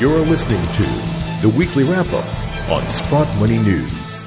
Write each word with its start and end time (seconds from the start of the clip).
You're 0.00 0.20
listening 0.20 0.62
to 0.72 0.82
the 1.46 1.52
weekly 1.54 1.84
wrap 1.84 2.10
up 2.14 2.70
on 2.70 2.80
Sprott 2.88 3.36
Money 3.36 3.58
News. 3.58 4.24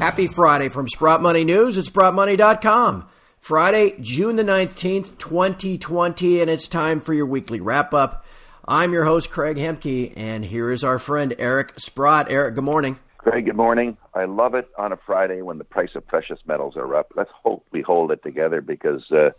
Happy 0.00 0.26
Friday 0.26 0.68
from 0.68 0.88
Sprott 0.88 1.22
Money 1.22 1.44
News 1.44 1.78
at 1.78 1.84
SprottMoney.com. 1.84 3.06
Friday, 3.38 3.94
June 4.00 4.34
the 4.34 4.42
19th, 4.42 5.16
2020, 5.18 6.40
and 6.40 6.50
it's 6.50 6.66
time 6.66 6.98
for 6.98 7.14
your 7.14 7.26
weekly 7.26 7.60
wrap 7.60 7.94
up. 7.94 8.26
I'm 8.66 8.92
your 8.92 9.04
host, 9.04 9.30
Craig 9.30 9.56
Hemke, 9.56 10.14
and 10.16 10.44
here 10.44 10.72
is 10.72 10.82
our 10.82 10.98
friend 10.98 11.32
Eric 11.38 11.78
Sprott. 11.78 12.26
Eric, 12.28 12.56
good 12.56 12.64
morning. 12.64 12.98
Craig, 13.18 13.44
good 13.44 13.54
morning. 13.54 13.96
I 14.14 14.24
love 14.24 14.56
it 14.56 14.68
on 14.76 14.90
a 14.90 14.96
Friday 15.06 15.42
when 15.42 15.58
the 15.58 15.64
price 15.64 15.94
of 15.94 16.04
precious 16.08 16.40
metals 16.44 16.76
are 16.76 16.92
up. 16.96 17.12
Let's 17.14 17.30
hope 17.44 17.64
we 17.70 17.82
hold 17.82 18.10
it 18.10 18.24
together 18.24 18.60
because 18.60 19.08
uh, 19.12 19.30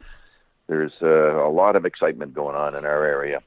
there's 0.68 0.94
uh, 1.02 1.46
a 1.46 1.52
lot 1.52 1.76
of 1.76 1.86
excitement 1.86 2.34
going 2.34 2.56
on 2.56 2.78
in 2.78 2.86
our 2.86 3.04
area. 3.04 3.42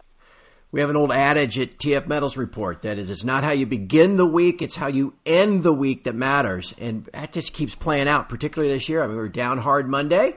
We 0.71 0.80
have 0.80 0.91
an 0.91 0.96
old 0.96 1.12
adage 1.12 1.59
at 1.59 1.79
TF 1.79 2.07
Metals 2.07 2.37
Report 2.37 2.82
that 2.82 2.99
is, 2.99 3.08
it's 3.08 3.25
not 3.25 3.43
how 3.43 3.53
you 3.53 3.64
begin 3.64 4.18
the 4.18 4.27
week, 4.27 4.61
it's 4.61 4.77
how 4.77 4.89
you 4.89 5.14
end 5.25 5.63
the 5.63 5.72
week 5.72 6.04
that 6.04 6.14
matters. 6.14 6.75
And 6.79 7.07
that 7.14 7.32
just 7.32 7.54
keeps 7.54 7.75
playing 7.75 8.07
out, 8.07 8.29
particularly 8.29 8.75
this 8.75 8.86
year. 8.86 9.03
I 9.03 9.07
mean, 9.07 9.17
we 9.17 9.22
were 9.22 9.31
down 9.31 9.57
hard 9.57 9.89
Monday, 9.89 10.36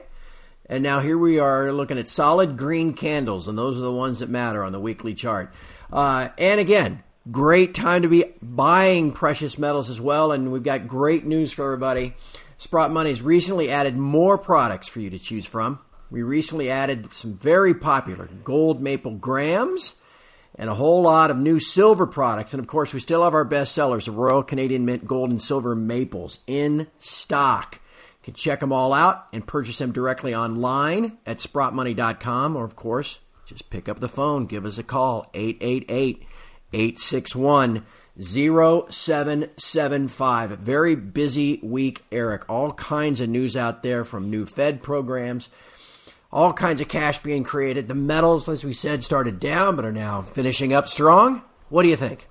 and 0.64 0.82
now 0.82 1.00
here 1.00 1.18
we 1.18 1.38
are 1.38 1.70
looking 1.70 1.98
at 1.98 2.08
solid 2.08 2.56
green 2.56 2.94
candles, 2.94 3.46
and 3.46 3.58
those 3.58 3.76
are 3.76 3.82
the 3.82 3.92
ones 3.92 4.20
that 4.20 4.30
matter 4.30 4.64
on 4.64 4.72
the 4.72 4.80
weekly 4.80 5.12
chart. 5.12 5.52
Uh, 5.92 6.30
and 6.38 6.58
again, 6.58 7.02
great 7.30 7.74
time 7.74 8.00
to 8.00 8.08
be 8.08 8.24
buying 8.40 9.12
precious 9.12 9.58
metals 9.58 9.90
as 9.90 10.00
well. 10.00 10.32
And 10.32 10.50
we've 10.50 10.62
got 10.62 10.88
great 10.88 11.26
news 11.26 11.52
for 11.52 11.66
everybody. 11.66 12.16
Sprott 12.56 12.90
Money's 12.90 13.20
recently 13.20 13.70
added 13.70 13.98
more 13.98 14.38
products 14.38 14.88
for 14.88 15.00
you 15.00 15.10
to 15.10 15.18
choose 15.18 15.44
from. 15.44 15.78
We 16.10 16.22
recently 16.22 16.70
added 16.70 17.12
some 17.12 17.36
very 17.36 17.74
popular 17.74 18.30
gold 18.44 18.82
Maplegrams 18.82 19.94
and 20.56 20.68
a 20.68 20.74
whole 20.74 21.02
lot 21.02 21.30
of 21.30 21.38
new 21.38 21.58
silver 21.58 22.06
products. 22.06 22.52
And 22.52 22.60
of 22.60 22.66
course, 22.66 22.92
we 22.92 23.00
still 23.00 23.24
have 23.24 23.34
our 23.34 23.44
best 23.44 23.74
sellers, 23.74 24.06
the 24.06 24.12
Royal 24.12 24.42
Canadian 24.42 24.84
Mint 24.84 25.06
Gold 25.06 25.30
and 25.30 25.40
Silver 25.40 25.74
Maples, 25.74 26.40
in 26.46 26.88
stock. 26.98 27.74
You 27.74 28.24
can 28.24 28.34
check 28.34 28.60
them 28.60 28.72
all 28.72 28.92
out 28.92 29.26
and 29.32 29.46
purchase 29.46 29.78
them 29.78 29.92
directly 29.92 30.34
online 30.34 31.18
at 31.26 31.38
sprottmoney.com. 31.38 32.56
Or, 32.56 32.64
of 32.64 32.76
course, 32.76 33.18
just 33.46 33.70
pick 33.70 33.88
up 33.88 34.00
the 34.00 34.08
phone, 34.08 34.46
give 34.46 34.64
us 34.64 34.78
a 34.78 34.82
call, 34.82 35.30
888 35.34 36.24
861 36.72 37.84
0775. 38.20 40.50
Very 40.58 40.94
busy 40.94 41.60
week, 41.62 42.04
Eric. 42.12 42.48
All 42.48 42.72
kinds 42.72 43.20
of 43.20 43.28
news 43.28 43.56
out 43.56 43.82
there 43.82 44.04
from 44.04 44.30
new 44.30 44.46
Fed 44.46 44.82
programs 44.82 45.48
all 46.32 46.52
kinds 46.52 46.80
of 46.80 46.88
cash 46.88 47.18
being 47.18 47.44
created. 47.44 47.88
The 47.88 47.94
metals, 47.94 48.48
as 48.48 48.64
we 48.64 48.72
said, 48.72 49.02
started 49.02 49.38
down 49.38 49.76
but 49.76 49.84
are 49.84 49.92
now 49.92 50.22
finishing 50.22 50.72
up 50.72 50.88
strong. 50.88 51.42
What 51.68 51.82
do 51.82 51.88
you 51.88 51.96
think? 51.96 52.28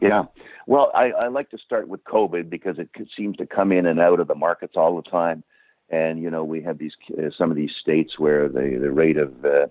Yeah. 0.00 0.24
Well, 0.66 0.90
I, 0.94 1.10
I 1.10 1.28
like 1.28 1.50
to 1.50 1.58
start 1.58 1.88
with 1.88 2.04
COVID 2.04 2.50
because 2.50 2.78
it 2.78 2.90
seems 3.16 3.36
to 3.38 3.46
come 3.46 3.72
in 3.72 3.86
and 3.86 4.00
out 4.00 4.20
of 4.20 4.28
the 4.28 4.34
markets 4.34 4.74
all 4.76 4.96
the 4.96 5.10
time. 5.10 5.42
And, 5.90 6.20
you 6.20 6.30
know, 6.30 6.44
we 6.44 6.62
have 6.62 6.78
these 6.78 6.92
uh, 7.16 7.30
some 7.36 7.50
of 7.50 7.56
these 7.56 7.70
states 7.80 8.18
where 8.18 8.48
the, 8.48 8.78
the 8.80 8.90
rate 8.90 9.16
of 9.16 9.44
uh, 9.44 9.66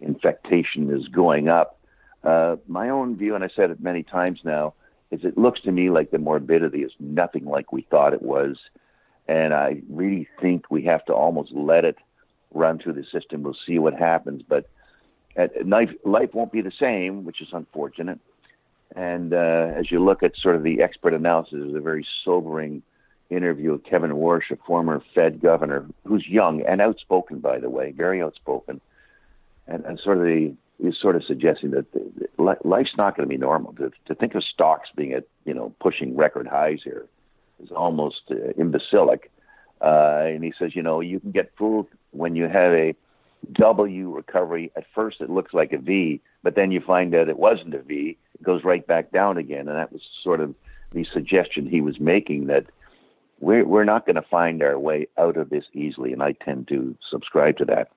infectation 0.00 0.90
is 0.90 1.08
going 1.08 1.48
up. 1.48 1.80
Uh, 2.22 2.56
my 2.66 2.90
own 2.90 3.16
view, 3.16 3.34
and 3.34 3.42
I 3.42 3.48
said 3.54 3.70
it 3.70 3.80
many 3.80 4.02
times 4.02 4.40
now, 4.44 4.74
is 5.10 5.20
it 5.24 5.38
looks 5.38 5.60
to 5.62 5.72
me 5.72 5.88
like 5.88 6.10
the 6.10 6.18
morbidity 6.18 6.82
is 6.82 6.92
nothing 7.00 7.46
like 7.46 7.72
we 7.72 7.86
thought 7.90 8.12
it 8.12 8.22
was. 8.22 8.58
And 9.28 9.54
I 9.54 9.80
really 9.88 10.28
think 10.40 10.70
we 10.70 10.84
have 10.84 11.04
to 11.06 11.14
almost 11.14 11.52
let 11.52 11.84
it 11.84 11.96
run 12.56 12.78
through 12.78 12.94
the 12.94 13.04
system. 13.12 13.42
We'll 13.42 13.56
see 13.66 13.78
what 13.78 13.94
happens. 13.94 14.42
But 14.46 14.68
at, 15.36 15.66
life, 15.66 15.90
life 16.04 16.34
won't 16.34 16.52
be 16.52 16.62
the 16.62 16.72
same, 16.78 17.24
which 17.24 17.40
is 17.40 17.48
unfortunate. 17.52 18.18
And 18.94 19.32
uh, 19.34 19.72
as 19.76 19.90
you 19.90 20.02
look 20.02 20.22
at 20.22 20.36
sort 20.36 20.56
of 20.56 20.62
the 20.62 20.82
expert 20.82 21.12
analysis, 21.12 21.58
there's 21.60 21.74
a 21.74 21.80
very 21.80 22.06
sobering 22.24 22.82
interview 23.30 23.72
with 23.72 23.84
Kevin 23.84 24.12
Warsh, 24.12 24.50
a 24.50 24.56
former 24.56 25.02
Fed 25.14 25.40
governor, 25.40 25.86
who's 26.04 26.26
young 26.26 26.62
and 26.62 26.80
outspoken, 26.80 27.40
by 27.40 27.58
the 27.58 27.68
way, 27.68 27.92
very 27.92 28.22
outspoken, 28.22 28.80
and, 29.66 29.84
and 29.84 29.98
sort 29.98 30.18
of 30.18 30.24
the 30.24 30.54
sort 31.00 31.16
of 31.16 31.24
suggesting 31.24 31.70
that 31.70 31.90
the, 31.92 32.28
the, 32.38 32.56
life's 32.64 32.96
not 32.96 33.16
going 33.16 33.28
to 33.28 33.34
be 33.34 33.38
normal. 33.38 33.72
To, 33.74 33.90
to 34.06 34.14
think 34.14 34.34
of 34.34 34.44
stocks 34.44 34.88
being 34.94 35.12
at 35.12 35.24
you 35.44 35.54
know 35.54 35.74
pushing 35.80 36.16
record 36.16 36.46
highs 36.46 36.80
here 36.84 37.06
is 37.62 37.70
almost 37.70 38.22
uh, 38.30 38.50
imbecilic. 38.58 39.30
Uh, 39.80 40.22
and 40.24 40.42
he 40.42 40.52
says, 40.58 40.74
you 40.74 40.82
know, 40.82 41.00
you 41.00 41.20
can 41.20 41.32
get 41.32 41.52
fooled 41.58 41.88
when 42.12 42.34
you 42.34 42.44
have 42.44 42.72
a 42.72 42.94
W 43.52 44.10
recovery. 44.10 44.72
At 44.76 44.84
first, 44.94 45.20
it 45.20 45.30
looks 45.30 45.52
like 45.54 45.72
a 45.72 45.78
V, 45.78 46.20
but 46.42 46.56
then 46.56 46.70
you 46.70 46.80
find 46.80 47.14
out 47.14 47.28
it 47.28 47.38
wasn't 47.38 47.74
a 47.74 47.82
V. 47.82 48.16
It 48.34 48.42
goes 48.42 48.64
right 48.64 48.86
back 48.86 49.12
down 49.12 49.36
again, 49.38 49.68
and 49.68 49.76
that 49.76 49.92
was 49.92 50.02
sort 50.22 50.40
of 50.40 50.54
the 50.92 51.06
suggestion 51.12 51.66
he 51.66 51.80
was 51.80 52.00
making 52.00 52.46
that 52.46 52.66
we're 53.40 53.66
we're 53.66 53.84
not 53.84 54.06
going 54.06 54.16
to 54.16 54.22
find 54.22 54.62
our 54.62 54.78
way 54.78 55.08
out 55.18 55.36
of 55.36 55.50
this 55.50 55.64
easily, 55.74 56.12
and 56.12 56.22
I 56.22 56.32
tend 56.32 56.68
to 56.68 56.96
subscribe 57.10 57.58
to 57.58 57.64
that. 57.66 57.88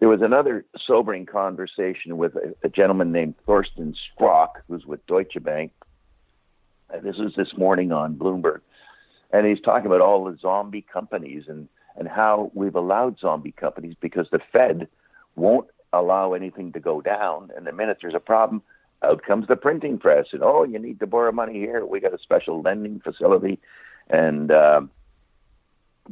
There 0.00 0.08
was 0.08 0.20
another 0.22 0.64
sobering 0.86 1.26
conversation 1.26 2.18
with 2.18 2.36
a, 2.36 2.54
a 2.62 2.68
gentleman 2.68 3.10
named 3.10 3.34
Torsten 3.46 3.94
Slok, 4.18 4.48
who's 4.68 4.86
with 4.86 5.04
Deutsche 5.06 5.42
Bank. 5.42 5.72
This 7.02 7.16
was 7.16 7.32
this 7.36 7.52
morning 7.56 7.92
on 7.92 8.14
Bloomberg 8.14 8.60
and 9.30 9.46
he's 9.46 9.60
talking 9.60 9.86
about 9.86 10.00
all 10.00 10.24
the 10.24 10.36
zombie 10.40 10.84
companies 10.92 11.44
and 11.48 11.68
and 11.96 12.08
how 12.08 12.50
we've 12.54 12.76
allowed 12.76 13.18
zombie 13.18 13.52
companies 13.52 13.96
because 14.00 14.28
the 14.30 14.38
Fed 14.52 14.86
won't 15.34 15.66
allow 15.92 16.32
anything 16.32 16.72
to 16.72 16.80
go 16.80 17.00
down, 17.00 17.50
and 17.56 17.66
the 17.66 17.72
minute 17.72 17.98
there's 18.00 18.14
a 18.14 18.20
problem, 18.20 18.62
out 19.02 19.22
comes 19.22 19.48
the 19.48 19.56
printing 19.56 19.98
press, 19.98 20.26
and 20.32 20.42
oh, 20.42 20.64
you 20.64 20.78
need 20.78 21.00
to 21.00 21.06
borrow 21.06 21.32
money 21.32 21.54
here. 21.54 21.84
We 21.84 22.00
got 22.00 22.14
a 22.14 22.18
special 22.18 22.62
lending 22.62 23.00
facility, 23.00 23.58
and 24.08 24.50
uh, 24.50 24.82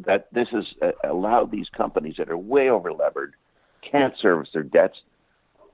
that 0.04 0.28
this 0.33 0.48
has 0.50 0.65
uh, 0.83 0.93
allowed 1.09 1.50
these 1.50 1.69
companies 1.69 2.16
that 2.19 2.31
are 2.31 2.38
way 2.38 2.69
over 2.69 2.93
levered, 2.93 3.34
can't 3.88 4.15
service 4.19 4.48
their 4.53 4.62
debts, 4.62 4.98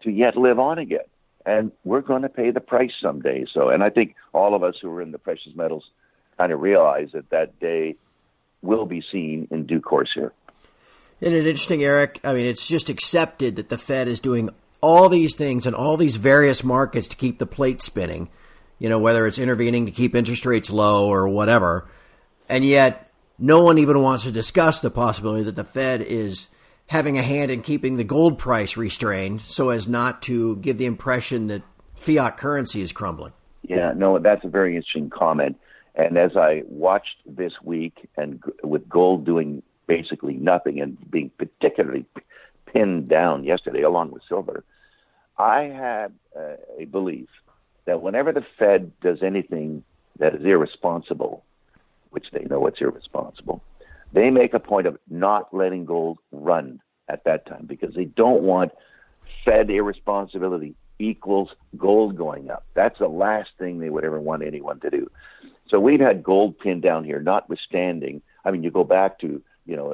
to 0.03 0.11
yet 0.11 0.37
live 0.37 0.59
on 0.59 0.79
again. 0.79 1.01
And 1.45 1.73
we're 1.85 2.03
going 2.03 2.23
to 2.23 2.29
pay 2.29 2.51
the 2.51 2.61
price 2.61 2.93
someday. 3.01 3.47
So, 3.53 3.69
and 3.69 3.83
I 3.83 3.91
think 3.91 4.15
all 4.33 4.55
of 4.55 4.63
us 4.63 4.77
who 4.81 4.91
are 4.91 5.03
in 5.03 5.11
the 5.11 5.19
precious 5.19 5.53
metals 5.57 5.85
kind 6.39 6.53
of 6.53 6.61
realize 6.61 7.09
that 7.13 7.31
that 7.31 7.59
day 7.61 7.97
will 8.63 8.87
be 8.87 9.03
seen 9.11 9.49
in 9.51 9.67
due 9.67 9.81
course 9.81 10.11
here. 10.15 10.33
Isn't 11.21 11.35
it 11.35 11.47
interesting, 11.47 11.85
Eric? 11.85 12.21
I 12.25 12.33
mean, 12.33 12.47
it's 12.47 12.67
just 12.67 12.89
accepted 12.89 13.57
that 13.57 13.69
the 13.69 13.79
Fed 13.79 14.09
is 14.09 14.21
doing 14.21 14.51
all 14.81 15.09
these 15.09 15.37
things 15.37 15.67
in 15.67 15.75
all 15.75 15.97
these 15.97 16.17
various 16.17 16.65
markets 16.65 17.09
to 17.09 17.17
keep 17.17 17.39
the 17.39 17.47
plate 17.47 17.81
spinning, 17.81 18.29
you 18.79 18.89
know, 18.89 18.99
whether 18.99 19.27
it's 19.27 19.39
intervening 19.39 19.87
to 19.87 19.93
keep 19.93 20.15
interest 20.15 20.45
rates 20.45 20.71
low 20.71 21.07
or 21.09 21.29
whatever. 21.29 21.89
And 22.49 22.65
yet, 22.65 23.11
no 23.39 23.63
one 23.63 23.79
even 23.79 24.03
wants 24.03 24.25
to 24.25 24.33
discuss 24.33 24.81
the 24.81 24.91
possibility 24.91 25.45
that 25.45 25.55
the 25.55 25.65
Fed 25.65 26.01
is 26.03 26.49
having 26.87 27.19
a 27.19 27.23
hand 27.23 27.51
in 27.51 27.63
keeping 27.63 27.97
the 27.97 28.05
gold 28.05 28.39
price 28.39 28.77
restrained 28.77 29.41
so 29.41 29.71
as 29.71 29.89
not 29.89 30.23
to 30.23 30.57
give 30.57 30.79
the 30.79 30.87
impression 30.87 31.47
that 31.47 31.63
fiat 31.97 32.37
currency 32.37 32.83
is 32.83 32.93
crumbling. 32.93 33.33
Yeah, 33.63 33.93
no, 33.95 34.19
that's 34.19 34.45
a 34.45 34.49
very 34.49 34.75
interesting 34.75 35.09
comment. 35.09 35.57
And 35.95 36.17
as 36.17 36.37
I 36.37 36.63
watched 36.67 37.19
this 37.27 37.53
week, 37.63 38.09
and 38.17 38.43
with 38.63 38.89
gold 38.89 39.27
doing 39.27 39.63
basically 39.87 40.35
nothing 40.35 40.81
and 40.81 40.97
being 41.11 41.31
particularly 41.37 42.07
pinned 42.67 43.09
down 43.09 43.45
yesterday, 43.45 43.83
along 43.83 44.11
with 44.11 44.23
silver, 44.29 44.65
I 45.39 45.63
had 45.63 46.13
uh, 46.37 46.57
a 46.79 46.87
belief 46.87 47.29
that 47.85 48.01
whenever 48.01 48.33
the 48.33 48.45
Fed 48.59 48.93
does 49.01 49.23
anything 49.23 49.85
that 50.19 50.35
is 50.35 50.45
irresponsible, 50.45 51.45
which 52.11 52.27
they 52.33 52.45
know 52.45 52.67
it's 52.67 52.81
irresponsible, 52.81 53.63
they 54.13 54.31
make 54.31 54.55
a 54.55 54.61
point 54.61 54.87
of 54.87 54.99
not 55.11 55.53
letting 55.53 55.85
gold 55.85 56.19
run 56.31 56.81
at 57.09 57.25
that 57.25 57.47
time 57.47 57.67
because 57.67 57.95
they 57.95 58.05
don't 58.05 58.43
want 58.43 58.73
Fed 59.45 59.71
irresponsibility 59.71 60.75
equals 61.03 61.51
gold 61.77 62.17
going 62.17 62.51
up. 62.51 62.65
That's 62.75 62.99
the 62.99 63.09
last 63.09 63.51
thing 63.59 63.79
they 63.79 63.91
would 63.91 64.05
ever 64.05 64.21
want 64.21 64.43
anyone 64.43 64.81
to 64.81 64.91
do. 64.91 65.11
So 65.69 65.81
we've 65.81 66.01
had 66.01 66.23
gold 66.23 66.59
pinned 66.59 66.83
down 66.83 67.05
here, 67.05 67.21
notwithstanding. 67.21 68.23
I 68.45 68.51
mean, 68.51 68.63
you 68.63 68.71
go 68.71 68.85
back 68.85 69.19
to 69.21 69.43
you 69.67 69.77
know 69.77 69.93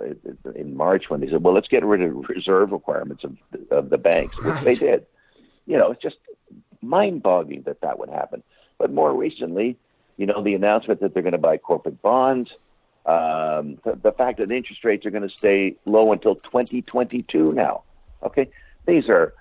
in 0.55 0.77
March 0.77 1.09
when 1.09 1.21
they 1.21 1.29
said, 1.29 1.43
"Well, 1.43 1.55
let's 1.55 1.69
get 1.69 1.85
rid 1.85 2.03
of 2.03 2.29
reserve 2.29 2.73
requirements 2.73 3.25
of, 3.25 3.37
of 3.71 3.91
the 3.91 3.99
banks," 3.99 4.37
which 4.37 4.47
right. 4.47 4.65
they 4.65 4.75
did. 4.75 5.07
You 5.67 5.79
know, 5.79 5.93
it's 5.93 6.03
just 6.03 6.17
mind-boggling 6.81 7.63
that 7.63 7.81
that 7.83 7.99
would 7.99 8.09
happen. 8.09 8.43
But 8.79 8.93
more 8.93 9.13
recently, 9.13 9.77
you 10.17 10.27
know, 10.27 10.43
the 10.43 10.55
announcement 10.55 11.01
that 11.01 11.15
they're 11.15 11.23
going 11.23 11.33
to 11.33 11.39
buy 11.39 11.59
corporate 11.59 12.01
bonds, 12.01 12.51
um, 13.07 13.79
the, 13.85 13.99
the 14.03 14.13
fact 14.13 14.39
that 14.39 14.51
interest 14.51 14.85
rates 14.85 15.05
are 15.05 15.11
going 15.11 15.29
to 15.29 15.35
stay 15.35 15.77
low 15.85 16.13
until 16.13 16.35
2022 16.35 17.53
now. 17.53 17.83
Okay, 18.23 18.49
these 18.87 19.09
are 19.09 19.35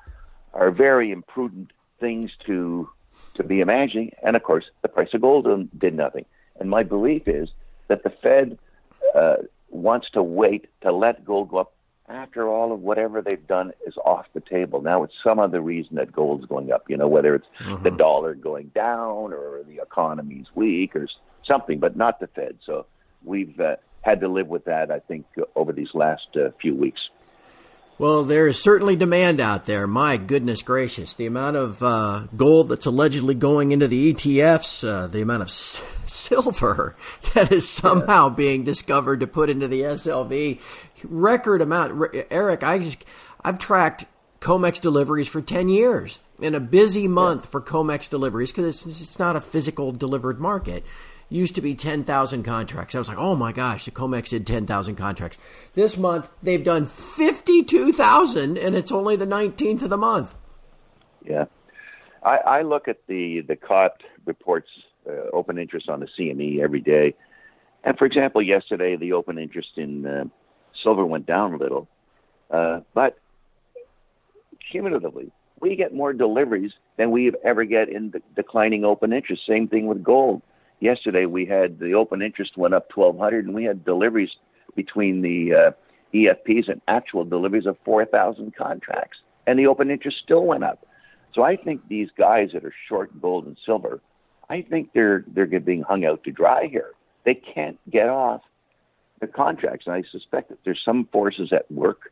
are 0.57 0.71
very 0.71 1.11
imprudent 1.11 1.71
things 1.99 2.31
to 2.39 2.89
to 3.35 3.43
be 3.43 3.61
imagining. 3.61 4.11
And 4.23 4.35
of 4.35 4.43
course, 4.43 4.65
the 4.81 4.87
price 4.87 5.13
of 5.13 5.21
gold 5.21 5.47
did 5.77 5.95
nothing. 5.95 6.25
And 6.59 6.69
my 6.69 6.83
belief 6.83 7.27
is 7.27 7.49
that 7.87 8.03
the 8.03 8.09
Fed 8.09 8.57
uh, 9.15 9.37
wants 9.69 10.09
to 10.11 10.23
wait 10.23 10.67
to 10.81 10.91
let 10.91 11.23
gold 11.23 11.49
go 11.49 11.57
up 11.57 11.73
after 12.09 12.47
all 12.47 12.71
of 12.71 12.79
whatever 12.81 13.21
they've 13.21 13.47
done 13.47 13.73
is 13.85 13.95
off 13.97 14.25
the 14.33 14.39
table. 14.39 14.81
Now 14.81 15.03
it's 15.03 15.13
some 15.23 15.39
other 15.39 15.61
reason 15.61 15.97
that 15.97 16.11
gold's 16.11 16.45
going 16.45 16.71
up, 16.71 16.89
you 16.89 16.97
know, 16.97 17.07
whether 17.07 17.35
it's 17.35 17.47
mm-hmm. 17.59 17.83
the 17.83 17.91
dollar 17.91 18.33
going 18.33 18.67
down 18.73 19.33
or 19.33 19.63
the 19.67 19.81
economy's 19.81 20.47
weak 20.55 20.95
or 20.95 21.07
something, 21.43 21.79
but 21.79 21.95
not 21.95 22.19
the 22.19 22.27
Fed. 22.27 22.57
So 22.65 22.85
we've 23.23 23.59
uh, 23.59 23.75
had 24.01 24.21
to 24.21 24.29
live 24.29 24.47
with 24.47 24.65
that, 24.65 24.89
I 24.89 24.99
think, 24.99 25.25
over 25.55 25.73
these 25.73 25.93
last 25.93 26.27
uh, 26.35 26.49
few 26.61 26.75
weeks. 26.75 27.09
Well, 27.99 28.23
there 28.23 28.47
is 28.47 28.61
certainly 28.61 28.95
demand 28.95 29.41
out 29.41 29.65
there. 29.65 29.87
My 29.87 30.17
goodness 30.17 30.61
gracious. 30.61 31.15
The 31.15 31.25
amount 31.25 31.55
of 31.55 31.81
uh, 31.81 32.27
gold 32.35 32.69
that's 32.69 32.85
allegedly 32.85 33.33
going 33.33 33.71
into 33.71 33.87
the 33.87 34.13
ETFs, 34.13 34.87
uh, 34.87 35.07
the 35.07 35.23
amount 35.23 35.41
of 35.41 35.47
s- 35.47 35.81
silver 36.05 36.95
that 37.33 37.51
is 37.51 37.67
somehow 37.67 38.29
yeah. 38.29 38.35
being 38.35 38.63
discovered 38.63 39.21
to 39.21 39.27
put 39.27 39.49
into 39.49 39.67
the 39.67 39.81
SLV, 39.81 40.59
record 41.05 41.63
amount. 41.63 42.15
Eric, 42.29 42.61
I 42.61 42.77
just, 42.77 43.03
I've 43.43 43.57
tracked 43.57 44.05
COMEX 44.41 44.79
deliveries 44.79 45.27
for 45.27 45.41
10 45.41 45.67
years 45.67 46.19
in 46.39 46.53
a 46.53 46.59
busy 46.59 47.07
month 47.07 47.45
yeah. 47.45 47.49
for 47.49 47.61
COMEX 47.61 48.07
deliveries 48.09 48.51
because 48.51 48.67
it's, 48.67 49.01
it's 49.01 49.17
not 49.17 49.35
a 49.35 49.41
physical 49.41 49.91
delivered 49.91 50.39
market 50.39 50.85
used 51.29 51.55
to 51.55 51.61
be 51.61 51.75
10,000 51.75 52.43
contracts. 52.43 52.95
I 52.95 52.99
was 52.99 53.07
like, 53.07 53.17
oh 53.17 53.35
my 53.35 53.51
gosh, 53.51 53.85
the 53.85 53.91
COMEX 53.91 54.29
did 54.29 54.47
10,000 54.47 54.95
contracts. 54.95 55.37
This 55.73 55.97
month, 55.97 56.29
they've 56.41 56.63
done 56.63 56.85
52,000, 56.85 58.57
and 58.57 58.75
it's 58.75 58.91
only 58.91 59.15
the 59.15 59.25
19th 59.25 59.81
of 59.81 59.89
the 59.89 59.97
month. 59.97 60.35
Yeah. 61.25 61.45
I, 62.23 62.37
I 62.37 62.61
look 62.61 62.87
at 62.87 62.97
the, 63.07 63.41
the 63.41 63.55
COT 63.55 64.01
reports, 64.25 64.69
uh, 65.07 65.29
open 65.33 65.57
interest 65.57 65.89
on 65.89 65.99
the 65.99 66.07
CME 66.17 66.59
every 66.59 66.81
day. 66.81 67.13
And 67.83 67.97
for 67.97 68.05
example, 68.05 68.41
yesterday, 68.41 68.95
the 68.95 69.13
open 69.13 69.37
interest 69.37 69.69
in 69.75 70.05
uh, 70.05 70.25
silver 70.81 71.05
went 71.05 71.25
down 71.25 71.53
a 71.53 71.57
little. 71.57 71.87
Uh, 72.49 72.81
but 72.93 73.17
cumulatively, 74.71 75.31
we 75.59 75.75
get 75.75 75.93
more 75.93 76.13
deliveries 76.13 76.71
than 76.97 77.11
we 77.11 77.31
ever 77.43 77.65
get 77.65 77.89
in 77.89 78.11
the 78.11 78.21
declining 78.35 78.83
open 78.85 79.13
interest. 79.13 79.43
Same 79.47 79.67
thing 79.67 79.87
with 79.87 80.03
gold 80.03 80.41
yesterday 80.79 81.25
we 81.25 81.45
had 81.45 81.79
the 81.79 81.93
open 81.93 82.21
interest 82.21 82.57
went 82.57 82.73
up 82.73 82.89
1,200, 82.93 83.45
and 83.45 83.55
we 83.55 83.63
had 83.63 83.83
deliveries 83.85 84.31
between 84.75 85.21
the 85.21 85.53
uh, 85.53 85.71
EFPs 86.13 86.69
and 86.69 86.81
actual 86.87 87.25
deliveries 87.25 87.65
of 87.65 87.77
4,000 87.83 88.55
contracts, 88.55 89.19
and 89.45 89.57
the 89.57 89.67
open 89.67 89.91
interest 89.91 90.17
still 90.23 90.45
went 90.45 90.63
up. 90.63 90.85
So 91.33 91.43
I 91.43 91.55
think 91.55 91.87
these 91.87 92.09
guys 92.17 92.49
that 92.53 92.65
are 92.65 92.73
short 92.87 93.21
gold 93.21 93.45
and 93.45 93.57
silver, 93.65 94.01
I 94.49 94.61
think 94.61 94.91
they're 94.93 95.25
they're 95.27 95.45
being 95.59 95.81
hung 95.81 96.05
out 96.05 96.23
to 96.23 96.31
dry 96.31 96.67
here. 96.67 96.91
They 97.25 97.35
can't 97.35 97.77
get 97.91 98.07
off 98.07 98.41
the 99.19 99.27
contracts, 99.27 99.87
and 99.87 99.95
I 99.95 100.03
suspect 100.11 100.49
that 100.49 100.59
there's 100.63 100.81
some 100.83 101.07
forces 101.11 101.51
at 101.51 101.69
work 101.71 102.11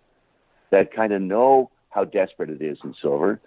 that 0.71 0.94
kind 0.94 1.13
of 1.13 1.21
know 1.21 1.71
how 1.89 2.03
desperate 2.03 2.50
it 2.50 2.61
is 2.61 2.77
in 2.83 2.94
silver. 3.01 3.39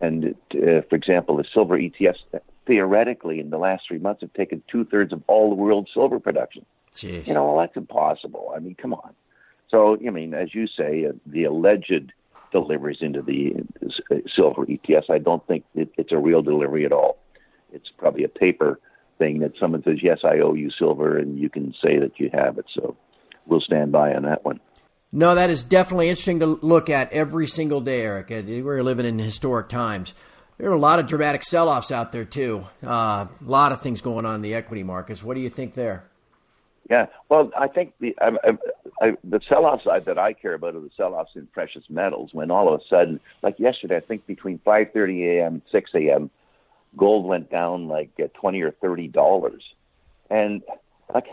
And 0.00 0.34
uh, 0.54 0.82
for 0.88 0.94
example, 0.94 1.36
the 1.36 1.44
silver 1.52 1.76
ETFs 1.76 2.22
theoretically, 2.66 3.40
in 3.40 3.50
the 3.50 3.58
last 3.58 3.84
three 3.88 3.98
months, 3.98 4.22
have 4.22 4.32
taken 4.32 4.62
two 4.70 4.84
thirds 4.84 5.12
of 5.12 5.22
all 5.26 5.48
the 5.48 5.56
world's 5.56 5.90
silver 5.92 6.20
production. 6.20 6.64
Jeez. 6.94 7.26
You 7.26 7.34
know, 7.34 7.46
well, 7.46 7.58
that's 7.58 7.76
impossible. 7.76 8.52
I 8.54 8.58
mean, 8.58 8.74
come 8.74 8.92
on. 8.92 9.14
So, 9.70 9.96
I 10.04 10.10
mean, 10.10 10.34
as 10.34 10.54
you 10.54 10.66
say, 10.66 11.06
uh, 11.06 11.12
the 11.26 11.44
alleged 11.44 12.12
deliveries 12.52 12.98
into 13.00 13.22
the 13.22 13.54
uh, 14.10 14.16
silver 14.34 14.66
ETS, 14.68 15.06
I 15.08 15.18
don't 15.18 15.46
think 15.46 15.64
it, 15.74 15.90
it's 15.96 16.12
a 16.12 16.18
real 16.18 16.42
delivery 16.42 16.84
at 16.84 16.92
all. 16.92 17.18
It's 17.72 17.88
probably 17.96 18.24
a 18.24 18.28
paper 18.28 18.80
thing 19.18 19.38
that 19.40 19.52
someone 19.60 19.84
says, 19.84 19.98
"Yes, 20.02 20.18
I 20.24 20.40
owe 20.40 20.54
you 20.54 20.70
silver," 20.76 21.16
and 21.16 21.38
you 21.38 21.48
can 21.48 21.72
say 21.80 21.98
that 21.98 22.18
you 22.18 22.30
have 22.32 22.58
it. 22.58 22.66
So, 22.74 22.96
we'll 23.46 23.60
stand 23.60 23.92
by 23.92 24.12
on 24.14 24.24
that 24.24 24.44
one. 24.44 24.58
No, 25.12 25.34
that 25.34 25.50
is 25.50 25.62
definitely 25.64 26.08
interesting 26.08 26.40
to 26.40 26.58
look 26.62 26.88
at 26.88 27.12
every 27.12 27.46
single 27.46 27.80
day, 27.80 28.02
Eric. 28.02 28.30
We're 28.30 28.82
living 28.82 29.06
in 29.06 29.18
historic 29.18 29.68
times 29.68 30.14
there 30.60 30.70
are 30.70 30.74
a 30.74 30.78
lot 30.78 30.98
of 30.98 31.06
dramatic 31.06 31.42
sell-offs 31.42 31.90
out 31.90 32.12
there 32.12 32.26
too. 32.26 32.66
Uh, 32.84 33.26
a 33.26 33.28
lot 33.40 33.72
of 33.72 33.80
things 33.80 34.02
going 34.02 34.26
on 34.26 34.34
in 34.34 34.42
the 34.42 34.54
equity 34.54 34.82
markets. 34.82 35.22
What 35.22 35.34
do 35.34 35.40
you 35.40 35.48
think 35.48 35.74
there? 35.74 36.04
Yeah, 36.90 37.06
well, 37.28 37.50
I 37.56 37.68
think 37.68 37.94
the 38.00 38.14
I, 38.20 38.28
I, 38.28 39.06
I, 39.06 39.12
the 39.24 39.40
sell-off 39.48 39.82
side 39.84 40.04
that 40.06 40.18
I 40.18 40.32
care 40.32 40.54
about 40.54 40.74
are 40.74 40.80
the 40.80 40.90
sell-offs 40.96 41.30
in 41.34 41.46
precious 41.46 41.84
metals. 41.88 42.30
When 42.32 42.50
all 42.50 42.74
of 42.74 42.80
a 42.80 42.84
sudden, 42.90 43.20
like 43.42 43.58
yesterday, 43.58 43.96
I 43.96 44.00
think 44.00 44.26
between 44.26 44.58
5:30 44.58 45.38
a.m. 45.38 45.54
and 45.54 45.62
6 45.70 45.90
a.m., 45.94 46.30
gold 46.96 47.26
went 47.26 47.50
down 47.50 47.86
like 47.86 48.10
uh, 48.22 48.26
20 48.38 48.60
or 48.62 48.72
30 48.72 49.08
dollars, 49.08 49.62
and 50.28 50.62
like 51.14 51.26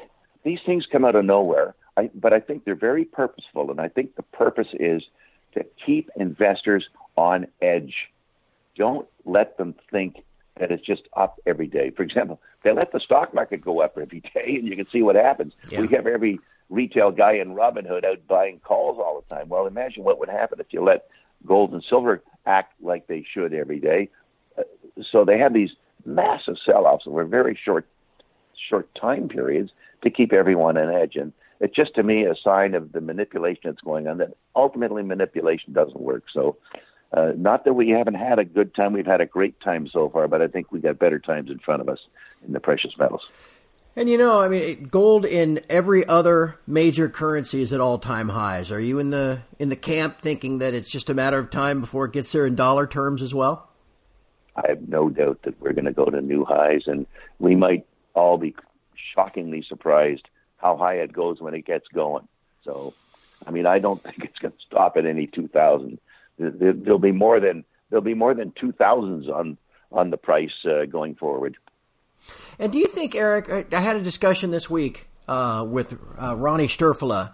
these 0.44 0.60
things 0.66 0.86
come 0.92 1.04
out 1.04 1.16
of 1.16 1.26
nowhere. 1.26 1.74
I, 1.98 2.12
but 2.14 2.34
I 2.34 2.40
think 2.40 2.64
they're 2.64 2.76
very 2.76 3.04
purposeful, 3.04 3.72
and 3.72 3.82
I 3.82 3.90
think 3.90 4.16
the 4.16 4.24
purpose 4.24 4.68
is 4.74 5.02
to 5.56 5.66
keep 5.84 6.12
investors 6.16 6.86
on 7.18 7.48
edge 7.62 7.96
don't 8.78 9.08
let 9.26 9.58
them 9.58 9.76
think 9.92 10.24
that 10.60 10.72
it's 10.72 10.86
just 10.86 11.04
up 11.16 11.40
every 11.46 11.68
day. 11.68 11.92
For 11.92 12.04
example, 12.04 12.42
they 12.64 12.72
let 12.72 12.92
the 12.92 13.00
stock 13.00 13.34
market 13.34 13.62
go 13.62 13.82
up 13.82 13.98
every 13.98 14.20
day, 14.34 14.56
and 14.56 14.68
you 14.68 14.76
can 14.76 14.88
see 14.88 15.02
what 15.02 15.16
happens. 15.16 15.54
Yeah. 15.70 15.82
We 15.82 15.88
have 15.90 16.08
every 16.08 16.40
retail 16.70 17.12
guy 17.12 17.34
in 17.34 17.56
Robinhood 17.56 18.06
out 18.06 18.28
buying 18.28 18.60
calls 18.60 18.98
all 19.00 19.22
the 19.22 19.36
time. 19.36 19.50
Well, 19.50 19.68
imagine 19.68 20.04
what 20.04 20.20
would 20.20 20.30
happen 20.30 20.60
if 20.60 20.68
you 20.72 20.84
let 20.84 21.08
gold 21.46 21.72
and 21.74 21.84
silver 21.88 22.24
act 22.46 22.74
like 22.82 23.08
they 23.08 23.26
should 23.32 23.54
every 23.54 23.80
day. 23.80 24.10
Uh, 24.58 24.64
so 25.12 25.24
they 25.24 25.38
have 25.38 25.54
these 25.54 25.72
massive 26.06 26.56
sell-offs 26.66 27.06
over 27.08 27.24
very 27.26 27.58
short, 27.64 27.88
short 28.70 28.94
time 28.96 29.30
periods 29.30 29.72
to 30.04 30.10
keep 30.10 30.34
everyone 30.34 30.78
on 30.78 30.94
edge. 30.94 31.16
And 31.16 31.32
it's 31.60 31.76
just 31.76 31.96
to 31.96 32.04
me 32.04 32.26
a 32.26 32.36
sign 32.36 32.74
of 32.74 32.92
the 32.92 33.02
manipulation 33.02 33.62
that's 33.66 33.82
going 33.82 34.08
on. 34.08 34.18
That 34.18 34.36
ultimately 34.56 35.04
manipulation 35.04 35.74
doesn't 35.74 36.00
work. 36.00 36.24
So 36.34 36.58
uh, 37.14 37.32
not 37.38 37.66
that 37.66 37.74
we 37.74 37.90
haven't 37.90 38.16
had 38.16 38.40
a 38.40 38.46
good 38.46 38.76
time. 38.76 38.94
We've 38.94 39.06
had 39.06 39.22
a 39.22 39.26
great 39.26 39.60
time 39.62 39.88
so 39.92 40.10
far, 40.10 40.28
but 40.28 40.42
I 40.42 40.48
think 40.48 40.72
we 40.72 40.80
got 40.80 41.00
better 41.00 41.20
times 41.20 41.50
in 41.50 41.60
front 41.60 41.82
of 41.82 41.90
us 41.90 42.00
in 42.46 42.54
the 42.54 42.60
precious 42.60 42.92
metals. 42.98 43.26
And 43.96 44.10
you 44.10 44.18
know, 44.18 44.40
I 44.40 44.48
mean, 44.48 44.84
gold 44.92 45.26
in 45.26 45.62
every 45.70 46.06
other 46.06 46.60
major 46.68 47.10
currency 47.10 47.62
is 47.62 47.74
at 47.74 47.82
all-time 47.82 48.30
highs. 48.30 48.72
Are 48.72 48.80
you 48.80 49.00
in 49.00 49.10
the 49.10 49.42
in 49.58 49.70
the 49.70 49.76
camp 49.76 50.22
thinking 50.22 50.60
that 50.60 50.76
it's 50.76 50.90
just 50.90 51.10
a 51.10 51.16
matter 51.16 51.40
of 51.40 51.50
time 51.50 51.82
before 51.82 52.06
it 52.06 52.12
gets 52.12 52.32
there 52.32 52.46
in 52.46 52.56
dollar 52.56 52.86
terms 52.86 53.24
as 53.24 53.34
well? 53.34 53.72
I 54.56 54.66
have 54.70 54.88
no 54.88 55.10
doubt 55.10 55.40
that 55.44 55.60
we're 55.60 55.74
going 55.74 55.86
to 55.86 55.94
go 55.94 56.06
to 56.06 56.22
new 56.22 56.46
highs, 56.46 56.84
and 56.86 57.08
we 57.40 57.56
might 57.56 57.88
all 58.14 58.38
be 58.38 58.56
shockingly 59.16 59.64
surprised 59.68 60.28
how 60.58 60.78
high 60.78 60.96
it 60.96 61.14
goes 61.14 61.42
when 61.42 61.54
it 61.54 61.66
gets 61.66 61.88
going. 61.88 62.28
So, 62.64 62.94
I 63.46 63.52
mean, 63.52 63.66
I 63.66 63.80
don't 63.80 64.04
think 64.04 64.18
it's 64.20 64.38
going 64.38 64.52
to 64.52 64.60
stop 64.66 64.98
at 64.98 65.06
any 65.06 65.28
2,000 66.38 66.84
there'll 66.84 67.00
be 67.00 67.12
more 67.12 67.40
than 67.40 67.64
there'll 67.90 68.04
be 68.04 68.14
more 68.14 68.34
than 68.34 68.54
two 68.60 68.72
thousands 68.72 69.28
on 69.28 69.58
on 69.92 70.10
the 70.10 70.18
price 70.18 70.52
uh, 70.66 70.86
going 70.86 71.16
forward. 71.16 71.58
And 72.60 72.72
do 72.72 72.78
you 72.78 72.88
think, 72.88 73.16
Eric? 73.16 73.74
I 73.74 73.80
had 73.80 73.96
a 73.96 74.02
discussion 74.02 74.52
this 74.52 74.70
week 74.70 75.08
uh, 75.28 75.66
with 75.68 75.98
uh, 76.22 76.36
Ronnie 76.36 76.68
Stoeferle, 76.68 77.34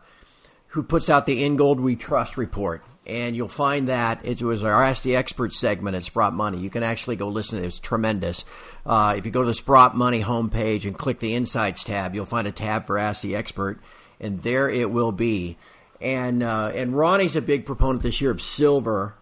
who 0.67 0.83
puts 0.83 1.09
out 1.09 1.25
the 1.25 1.43
In 1.43 1.55
Gold 1.55 1.79
We 1.79 1.95
Trust 1.95 2.37
report, 2.37 2.83
and 3.07 3.35
you'll 3.35 3.47
find 3.47 3.87
that 3.87 4.19
it 4.23 4.41
was 4.41 4.63
our 4.63 4.83
Ask 4.83 5.01
the 5.03 5.15
Expert 5.15 5.53
segment 5.53 5.95
at 5.95 6.03
Sprott 6.03 6.33
Money. 6.33 6.59
You 6.59 6.69
can 6.69 6.83
actually 6.83 7.15
go 7.15 7.29
listen 7.29 7.57
to 7.57 7.63
it. 7.63 7.67
It's 7.67 7.79
tremendous. 7.79 8.45
Uh, 8.85 9.15
if 9.17 9.25
you 9.25 9.31
go 9.31 9.41
to 9.41 9.47
the 9.47 9.53
Sprott 9.53 9.95
Money 9.95 10.21
homepage 10.21 10.85
and 10.85 10.97
click 10.97 11.19
the 11.19 11.33
Insights 11.33 11.83
tab, 11.83 12.13
you'll 12.13 12.25
find 12.25 12.47
a 12.47 12.51
tab 12.51 12.85
for 12.85 12.97
Ask 12.97 13.21
the 13.21 13.35
Expert, 13.35 13.81
and 14.19 14.39
there 14.39 14.69
it 14.69 14.91
will 14.91 15.11
be 15.11 15.57
and 16.03 16.43
uh, 16.43 16.71
and 16.75 16.95
Ronnie's 16.95 17.35
a 17.35 17.41
big 17.41 17.65
proponent 17.65 18.03
this 18.03 18.19
year 18.21 18.29
of 18.29 18.41
silver. 18.41 19.15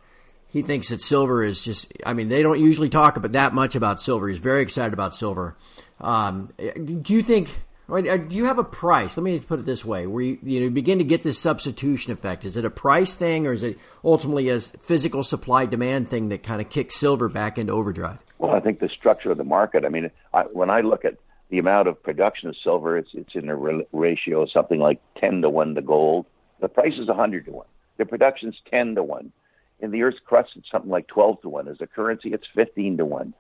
He 0.48 0.64
thinks 0.64 0.90
that 0.90 1.02
silver 1.02 1.44
is 1.44 1.64
just. 1.64 1.94
I 2.06 2.14
mean, 2.14 2.28
they 2.28 2.42
don't 2.42 2.60
usually 2.60 2.90
talk 2.90 3.16
about 3.16 3.34
that 3.34 3.54
much 3.54 3.76
about 3.76 4.02
silver. 4.02 4.28
He's 4.28 4.40
very 4.40 4.62
excited 4.62 4.92
about 4.92 5.16
silver. 5.16 5.56
Um, 6.02 6.50
do 6.58 7.14
you 7.14 7.24
think? 7.24 7.62
Uh, 7.88 8.02
do 8.02 8.36
you 8.36 8.46
have 8.46 8.58
a 8.58 8.64
price? 8.64 9.16
Let 9.16 9.24
me 9.24 9.40
put 9.40 9.60
it 9.60 9.66
this 9.66 9.86
way: 9.86 10.08
where 10.08 10.24
you, 10.24 10.40
you 10.44 10.62
know, 10.62 10.70
begin 10.70 10.98
to 10.98 11.04
get 11.04 11.24
this 11.24 11.38
substitution 11.38 12.12
effect. 12.12 12.44
Is 12.44 12.58
it 12.58 12.66
a 12.66 12.70
price 12.70 13.14
thing, 13.14 13.46
or 13.46 13.54
is 13.54 13.64
it 13.64 13.78
ultimately 14.04 14.50
a 14.50 14.60
physical 14.60 15.24
supply 15.24 15.68
demand 15.68 16.10
thing 16.10 16.30
that 16.30 16.42
kind 16.42 16.62
of 16.62 16.70
kicks 16.70 16.96
silver 16.96 17.30
back 17.30 17.58
into 17.58 17.72
overdrive? 17.72 18.18
Well, 18.40 18.52
I 18.52 18.60
think 18.60 18.80
the 18.80 18.90
structure 18.90 19.32
of 19.32 19.38
the 19.38 19.44
market. 19.44 19.86
I 19.86 19.90
mean, 19.90 20.10
I, 20.34 20.42
when 20.44 20.72
I 20.72 20.82
look 20.82 21.06
at 21.06 21.16
the 21.50 21.60
amount 21.60 21.88
of 21.88 22.02
production 22.02 22.50
of 22.50 22.56
silver, 22.64 22.98
it's 22.98 23.12
it's 23.14 23.36
in 23.36 23.50
a 23.50 23.56
re- 23.56 23.86
ratio 23.92 24.42
of 24.42 24.52
something 24.52 24.80
like 24.80 25.00
ten 25.18 25.44
to 25.44 25.50
one 25.50 25.76
to 25.76 25.82
gold. 25.82 26.26
The 26.62 26.70
price 26.70 26.94
is 26.98 27.08
100 27.08 27.46
to 27.46 27.52
1. 27.52 27.66
The 27.98 28.06
production's 28.06 28.56
10 28.70 28.96
to 28.96 29.04
1. 29.04 29.32
In 29.80 29.92
the 29.92 30.04
Earth's 30.04 30.20
crust, 30.24 30.52
it's 30.56 30.70
something 30.72 30.92
like 30.92 31.08
12 31.08 31.42
to 31.42 31.50
1. 31.50 31.68
As 31.68 31.82
a 31.82 31.88
currency, 31.88 32.34
it's 32.34 32.48
15 32.56 32.98
to 32.98 33.06
1. 33.06 33.34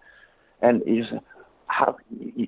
And 0.61 0.81
you 0.85 1.05
how, 1.67 1.97
you, 2.19 2.47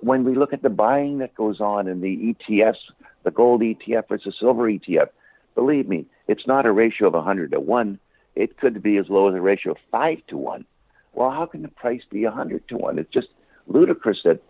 when 0.00 0.24
we 0.24 0.34
look 0.34 0.52
at 0.52 0.62
the 0.62 0.70
buying 0.70 1.18
that 1.18 1.34
goes 1.34 1.60
on 1.60 1.86
in 1.86 2.00
the 2.00 2.34
ETFs, 2.48 2.76
the 3.22 3.30
gold 3.30 3.60
ETF 3.60 4.08
versus 4.08 4.34
silver 4.38 4.70
ETF, 4.70 5.08
believe 5.54 5.88
me, 5.88 6.06
it's 6.26 6.46
not 6.46 6.66
a 6.66 6.72
ratio 6.72 7.08
of 7.08 7.14
100 7.14 7.52
to 7.52 7.60
1. 7.60 7.98
It 8.34 8.58
could 8.58 8.82
be 8.82 8.96
as 8.96 9.06
low 9.08 9.28
as 9.28 9.34
a 9.34 9.40
ratio 9.40 9.72
of 9.72 9.78
5 9.90 10.18
to 10.28 10.36
1. 10.36 10.64
Well, 11.12 11.30
how 11.30 11.46
can 11.46 11.62
the 11.62 11.68
price 11.68 12.02
be 12.10 12.24
100 12.24 12.66
to 12.68 12.76
1? 12.76 12.98
It's 12.98 13.12
just 13.12 13.28
ludicrous 13.66 14.20
that, 14.24 14.40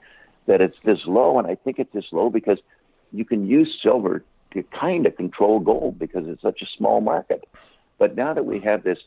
that 0.46 0.60
it's 0.60 0.76
this 0.84 1.00
low. 1.06 1.38
And 1.38 1.46
I 1.46 1.56
think 1.56 1.78
it's 1.78 1.92
this 1.92 2.06
low 2.12 2.30
because 2.30 2.58
you 3.12 3.24
can 3.24 3.46
use 3.46 3.78
silver 3.82 4.24
kind 4.62 5.06
of 5.06 5.16
control 5.16 5.60
gold 5.60 5.98
because 5.98 6.28
it's 6.28 6.42
such 6.42 6.62
a 6.62 6.66
small 6.76 7.00
market. 7.00 7.48
But 7.98 8.16
now 8.16 8.34
that 8.34 8.44
we 8.44 8.60
have 8.60 8.82
this 8.82 8.98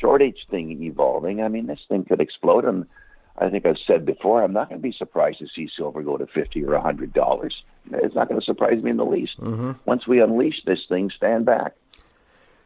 shortage 0.00 0.46
thing 0.50 0.82
evolving, 0.82 1.42
I 1.42 1.48
mean, 1.48 1.66
this 1.66 1.80
thing 1.88 2.04
could 2.04 2.20
explode. 2.20 2.64
And 2.64 2.86
I 3.38 3.48
think 3.48 3.66
I've 3.66 3.78
said 3.86 4.04
before, 4.04 4.42
I'm 4.42 4.52
not 4.52 4.68
going 4.68 4.80
to 4.80 4.82
be 4.82 4.94
surprised 4.96 5.38
to 5.38 5.46
see 5.54 5.68
silver 5.76 6.02
go 6.02 6.16
to 6.16 6.26
fifty 6.26 6.64
or 6.64 6.74
a 6.74 6.82
hundred 6.82 7.12
dollars. 7.12 7.62
It's 7.92 8.14
not 8.14 8.28
going 8.28 8.40
to 8.40 8.44
surprise 8.44 8.82
me 8.82 8.90
in 8.90 8.96
the 8.96 9.04
least. 9.04 9.40
Mm-hmm. 9.40 9.72
Once 9.84 10.06
we 10.06 10.20
unleash 10.20 10.62
this 10.64 10.80
thing, 10.88 11.10
stand 11.16 11.46
back. 11.46 11.74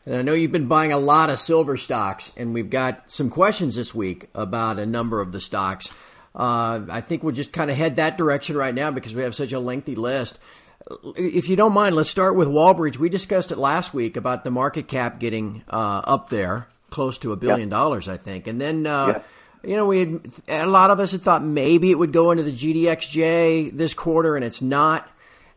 And 0.07 0.17
I 0.17 0.23
know 0.23 0.35
you've 0.35 0.53
been 0.53 0.69
buying 0.69 0.93
a 0.93 0.99
lot 0.99 1.31
of 1.31 1.39
silver 1.39 1.79
stocks, 1.79 2.31
and 2.37 2.53
we've 2.53 2.69
got 2.69 3.11
some 3.11 3.31
questions 3.31 3.77
this 3.77 3.95
week 3.95 4.29
about 4.35 4.79
a 4.79 4.85
number 4.85 5.21
of 5.21 5.33
the 5.33 5.41
stocks. 5.41 5.89
Uh, 6.35 6.81
I 6.91 7.01
think 7.01 7.23
we'll 7.23 7.35
just 7.35 7.53
kind 7.53 7.71
of 7.71 7.77
head 7.77 7.97
that 7.97 8.19
direction 8.19 8.57
right 8.57 8.75
now 8.75 8.91
because 8.91 9.15
we 9.15 9.23
have 9.23 9.35
such 9.35 9.53
a 9.53 9.61
lengthy 9.61 9.95
list. 9.95 10.39
If 11.17 11.49
you 11.49 11.57
don't 11.57 11.73
mind, 11.73 11.97
let's 11.97 12.11
start 12.11 12.37
with 12.37 12.49
Wallbridge. 12.49 12.99
We 12.99 13.09
discussed 13.09 13.51
it 13.51 13.59
last 13.59 13.95
week 13.95 14.17
about 14.17 14.45
the 14.45 14.51
market 14.51 14.87
cap 14.89 15.19
getting 15.19 15.63
uh, 15.71 16.03
up 16.05 16.29
there, 16.29 16.67
close 16.91 17.17
to 17.19 17.33
a 17.33 17.37
billion 17.37 17.69
Yeah. 17.71 17.77
dollars, 17.77 18.09
I 18.09 18.17
think. 18.19 18.47
And 18.47 18.61
then, 18.61 18.87
uh, 18.87 19.07
Yeah. 19.07 19.23
you 19.71 19.77
know, 19.77 19.87
we 19.87 19.99
had, 20.01 20.21
a 20.49 20.67
lot 20.67 20.91
of 20.91 21.01
us 21.01 21.13
had 21.13 21.23
thought 21.23 21.43
maybe 21.43 21.91
it 21.91 21.99
would 21.99 22.13
go 22.13 22.31
into 22.33 22.43
the 22.43 22.53
GDXJ 22.53 23.71
this 23.75 23.95
quarter, 23.95 24.37
and 24.37 24.45
it's 24.45 24.61
not. 24.61 25.09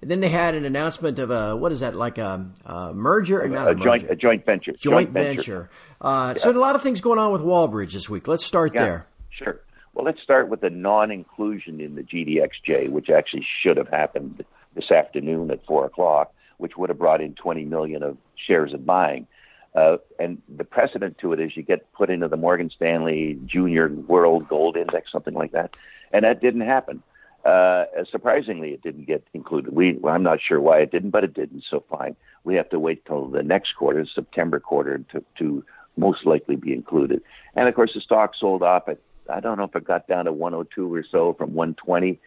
And 0.02 0.10
then 0.12 0.20
they 0.22 0.30
had 0.30 0.54
an 0.56 0.64
announcement 0.64 1.18
of 1.20 1.32
a 1.32 1.56
what 1.56 1.72
is 1.72 1.80
that 1.80 1.96
like 1.96 2.18
a, 2.20 2.46
a 2.66 2.94
merger? 2.94 3.42
or 3.42 3.48
not 3.50 3.68
A, 3.68 3.72
a, 3.72 3.76
joint, 3.76 4.10
a 4.10 4.16
joint 4.16 4.46
venture. 4.46 4.72
joint 4.74 5.10
venture. 5.10 5.70
Uh, 6.00 6.36
So 6.36 6.52
a 6.52 6.54
lot 6.54 6.76
of 6.76 6.84
things 6.84 7.02
going 7.02 7.18
on 7.20 7.32
with 7.34 7.42
Wallbridge 7.42 7.94
this 7.94 8.08
week. 8.08 8.28
Let's 8.28 8.46
start 8.46 8.74
Yeah, 8.76 8.84
there. 8.84 9.08
Sure. 9.32 9.60
Well, 9.94 10.06
let's 10.06 10.22
start 10.22 10.48
with 10.50 10.62
the 10.62 10.70
non-inclusion 10.70 11.82
in 11.82 11.96
the 11.96 12.04
GDXJ, 12.04 12.90
which 12.90 13.10
actually 13.10 13.46
should 13.64 13.78
have 13.78 13.88
happened 13.90 14.46
this 14.78 14.92
afternoon 14.92 15.52
at 15.52 15.66
four 15.66 15.86
o'clock, 15.86 16.34
which 16.58 16.78
would 16.78 16.90
have 16.90 17.00
brought 17.00 17.20
in 17.20 17.34
20 17.34 17.66
million 17.66 18.04
of 18.04 18.18
shares 18.36 18.74
of 18.74 18.86
buying. 18.86 19.28
Uh, 19.76 19.98
and 20.20 20.42
the 20.56 20.64
precedent 20.64 21.18
to 21.18 21.34
it 21.34 21.40
is 21.40 21.58
you 21.58 21.64
get 21.64 21.92
put 21.94 22.10
into 22.10 22.28
the 22.28 22.38
Morgan 22.38 22.70
Stanley 22.70 23.38
Junior 23.46 23.90
World 23.90 24.48
Gold 24.48 24.78
Index, 24.78 25.12
something 25.12 25.34
like 25.34 25.52
that, 25.52 25.76
and 26.14 26.24
that 26.24 26.42
didn't 26.42 26.62
happen. 26.62 27.04
Uh, 27.44 27.86
surprisingly, 28.12 28.72
it 28.72 28.82
didn't 28.82 29.06
get 29.06 29.24
included. 29.34 29.74
We, 29.74 29.94
well, 29.94 30.14
I'm 30.14 30.24
not 30.24 30.40
sure 30.42 30.60
why 30.60 30.80
it 30.80 30.92
didn't, 30.92 31.12
but 31.12 31.24
it 31.24 31.34
didn't. 31.34 31.64
So 31.70 31.84
fine. 31.90 32.16
We 32.44 32.56
have 32.56 32.70
to 32.70 32.80
wait 32.80 33.06
till 33.06 33.28
the 33.28 33.44
next 33.44 33.76
quarter, 33.76 34.06
September 34.06 34.60
quarter, 34.60 35.00
to, 35.12 35.24
to 35.40 35.64
most 35.96 36.26
likely 36.26 36.56
be 36.56 36.74
included. 36.74 37.22
And 37.56 37.68
of 37.68 37.76
course, 37.76 37.94
the 37.94 38.02
stock 38.02 38.34
sold 38.36 38.64
off 38.64 38.88
at 38.88 39.00
I 39.30 39.40
don't 39.40 39.58
know 39.58 39.66
if 39.66 39.76
it 39.76 39.84
got 39.84 40.08
down 40.08 40.26
to 40.26 40.32
102 40.32 40.94
or 40.94 41.04
so 41.10 41.34
from 41.34 41.54
120 41.54 42.20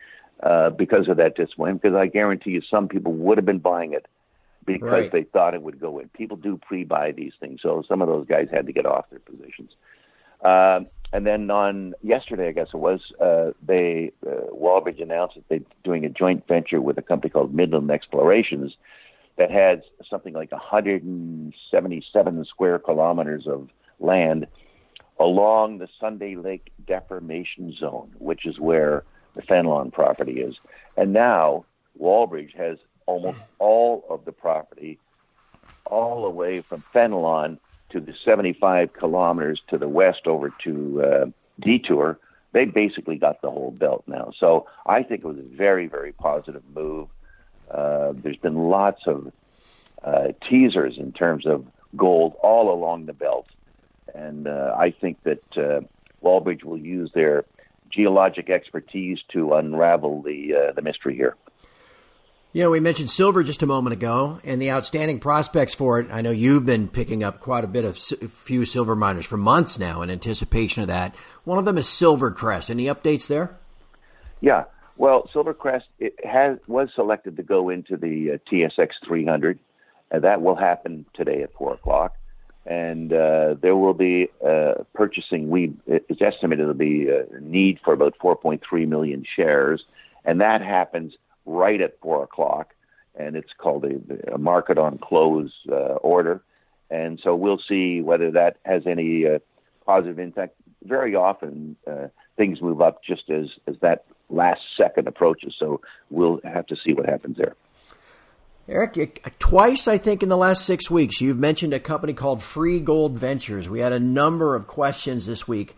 uh, 0.43 0.71
because 0.71 1.09
of 1.09 1.17
that 1.19 1.37
disappointment. 1.37 1.83
Because 1.83 1.97
I 1.97 2.07
guarantee 2.07 2.51
you, 2.51 2.63
some 2.63 2.89
people 2.89 3.13
would 3.13 3.39
have 3.39 3.47
been 3.47 3.59
buying 3.59 3.93
it 3.93 4.07
because 4.65 4.83
Right. 4.83 5.13
they 5.13 5.23
thought 5.25 5.55
it 5.55 5.63
would 5.63 5.81
go 5.81 5.99
in. 5.99 6.09
People 6.11 6.37
do 6.37 6.57
pre-buy 6.57 7.13
these 7.13 7.33
things, 7.41 7.61
so 7.63 7.83
some 7.89 8.03
of 8.03 8.09
those 8.09 8.27
guys 8.27 8.49
had 8.51 8.67
to 8.67 8.73
get 8.73 8.87
off 8.87 9.09
their 9.11 9.19
positions. 9.21 9.73
Um, 10.43 10.87
and 11.13 11.27
then 11.27 11.51
on 11.51 11.95
yesterday, 12.03 12.49
I 12.49 12.53
guess 12.53 12.69
it 12.73 12.77
was, 12.77 13.01
uh, 13.21 13.51
they 13.63 14.13
uh, 14.27 14.47
Wallbridge 14.53 15.03
announced 15.03 15.35
that 15.35 15.49
they're 15.49 15.61
doing 15.83 16.05
a 16.05 16.09
joint 16.09 16.47
venture 16.47 16.81
with 16.81 16.99
a 16.99 17.03
company 17.03 17.31
called 17.31 17.53
Midland 17.53 17.91
Explorations 17.91 18.77
that 19.37 19.51
has 19.51 19.81
something 20.09 20.35
like 20.35 20.53
177 20.53 22.45
square 22.45 22.79
kilometers 22.79 23.47
of 23.47 23.69
land 23.99 24.47
along 25.19 25.79
the 25.79 25.89
Sunday 25.99 26.37
Lake 26.37 26.71
Deformation 26.87 27.73
Zone, 27.73 28.13
which 28.19 28.47
is 28.47 28.59
where 28.59 29.05
the 29.35 29.43
Fenelon 29.43 29.93
property 29.93 30.41
is. 30.41 30.57
And 30.97 31.13
now 31.13 31.65
Wallbridge 32.01 32.55
has 32.57 32.79
almost 33.07 33.39
all 33.59 34.05
of 34.09 34.25
the 34.25 34.33
property 34.33 34.99
all 35.87 36.23
the 36.23 36.31
way 36.31 36.63
from 36.63 36.85
Fenelon 36.95 37.59
to 37.91 38.01
the 38.01 38.15
75 38.25 38.93
kilometers 38.93 39.61
to 39.69 39.79
the 39.79 39.89
west 39.89 40.27
over 40.27 40.53
to 40.65 41.03
uh, 41.03 41.27
Detour. 41.61 42.19
They 42.53 42.65
basically 42.65 43.17
got 43.17 43.43
the 43.43 43.51
whole 43.51 43.71
belt 43.71 44.05
now. 44.07 44.33
So 44.39 44.67
I 44.87 45.03
think 45.03 45.25
it 45.25 45.27
was 45.27 45.39
a 45.39 45.57
very, 45.57 45.87
very 45.87 46.13
positive 46.13 46.63
move. 46.75 47.09
Uh, 47.71 48.13
there's 48.15 48.37
been 48.37 48.57
lots 48.57 49.03
of 49.07 49.33
uh, 50.03 50.29
teasers 50.49 50.99
in 50.99 51.13
terms 51.13 51.47
of 51.47 51.67
gold 51.97 52.35
all 52.43 52.73
along 52.73 53.07
the 53.07 53.13
belt. 53.13 53.47
And 54.15 54.49
uh, 54.49 54.75
I 54.77 54.91
think 54.91 55.19
that 55.25 55.43
uh, 55.57 55.81
Wallbridge 56.23 56.65
will 56.65 56.79
use 56.79 57.11
their 57.15 57.45
geologic 57.91 58.51
expertise 58.51 59.19
to 59.33 59.55
unravel 59.55 60.23
the 60.23 60.55
uh, 60.55 60.73
the 60.73 60.83
mystery 60.83 61.15
here. 61.15 61.37
You 62.53 62.65
know, 62.65 62.71
we 62.71 62.81
mentioned 62.81 63.11
silver 63.11 63.45
just 63.45 63.63
a 63.63 63.67
moment 63.67 63.93
ago 63.93 64.41
and 64.43 64.61
the 64.61 64.73
outstanding 64.73 65.21
prospects 65.21 65.73
for 65.73 66.01
it. 66.01 66.09
I 66.11 66.21
know 66.21 66.33
you've 66.33 66.67
been 66.67 66.89
picking 66.89 67.23
up 67.23 67.39
quite 67.39 67.63
a 67.63 67.69
bit 67.69 67.85
of 67.85 67.95
s- 67.95 68.13
few 68.29 68.65
silver 68.65 68.97
miners 68.97 69.25
for 69.25 69.37
months 69.37 69.79
now 69.79 70.03
in 70.03 70.11
anticipation 70.11 70.83
of 70.83 70.89
that. 70.89 71.15
One 71.45 71.59
of 71.59 71.65
them 71.65 71.79
is 71.79 71.87
Silvercrest. 71.87 72.69
Any 72.69 72.87
updates 72.87 73.29
there? 73.29 73.57
Yeah, 74.41 74.65
well, 74.97 75.29
Silvercrest 75.33 75.85
it 76.01 76.15
has 76.27 76.59
was 76.67 76.89
selected 76.95 77.37
to 77.37 77.45
go 77.45 77.69
into 77.69 77.97
the 77.97 78.33
uh, 78.33 78.39
TSX 78.51 78.89
300, 79.07 79.61
and 80.11 80.25
that 80.25 80.43
will 80.43 80.57
happen 80.57 81.07
today 81.15 81.43
at 81.43 81.53
four 81.55 81.75
o'clock. 81.75 82.17
And 82.67 83.13
uh, 83.13 83.55
there 83.61 83.75
will 83.75 83.95
be 83.95 84.29
uh, 84.47 84.85
purchasing. 84.95 85.49
We 85.49 85.73
it's 85.87 86.21
estimated 86.21 86.65
there'll 86.65 86.75
be 86.75 87.09
a 87.09 87.25
need 87.41 87.81
for 87.83 87.93
about 87.95 88.19
4.3 88.19 88.87
million 88.87 89.25
shares, 89.37 89.85
and 90.25 90.41
that 90.41 90.61
happens 90.61 91.15
right 91.47 91.81
at 91.81 91.99
four 92.01 92.23
o'clock. 92.23 92.75
And 93.19 93.35
it's 93.35 93.53
called 93.57 93.85
a, 93.85 94.35
a 94.35 94.39
market 94.39 94.79
on 94.79 94.99
close 94.99 95.53
uh, 95.71 95.95
order. 96.03 96.43
And 96.91 97.21
so 97.23 97.35
we'll 97.35 97.61
see 97.67 98.03
whether 98.03 98.31
that 98.33 98.59
has 98.65 98.83
any 98.87 99.27
uh, 99.27 99.39
positive 99.87 100.19
impact. 100.19 100.55
Very 100.85 101.15
often, 101.15 101.77
uh, 101.87 102.09
things 102.37 102.61
move 102.61 102.81
up 102.81 103.03
just 103.03 103.31
as 103.31 103.47
as 103.67 103.77
that 103.81 104.05
last 104.29 104.61
second 104.77 105.09
approaches. 105.09 105.55
So 105.59 105.81
we'll 106.11 106.41
have 106.45 106.67
to 106.67 106.77
see 106.77 106.93
what 106.93 107.07
happens 107.07 107.37
there. 107.37 107.55
Eric, 108.71 108.97
you- 108.97 109.07
twice 109.41 109.89
I 109.89 109.99
think 109.99 110.23
in 110.23 110.29
the 110.29 110.37
last 110.37 110.65
six 110.65 110.89
weeks, 110.89 111.21
you've 111.21 111.39
mentioned 111.39 111.75
a 111.75 111.81
company 111.81 112.13
called 112.13 112.39
Freegold 112.39 113.15
Ventures. 113.15 113.69
We 113.69 113.81
had 113.81 113.93
a 113.93 113.99
number 113.99 114.55
of 114.55 114.69
questions 114.69 115.27
this 115.27 115.49
week 115.49 115.77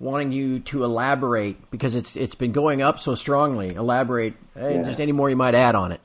wanting 0.00 0.32
you 0.32 0.58
to 0.58 0.82
elaborate 0.82 1.70
because 1.70 1.94
it's 1.94 2.16
it's 2.16 2.34
been 2.34 2.50
going 2.50 2.82
up 2.82 2.98
so 2.98 3.14
strongly. 3.14 3.72
Elaborate, 3.72 4.34
hey, 4.56 4.74
Yeah. 4.74 4.82
just 4.82 5.00
any 5.00 5.12
more 5.12 5.30
you 5.30 5.36
might 5.36 5.54
add 5.54 5.76
on 5.76 5.92
it. 5.92 6.00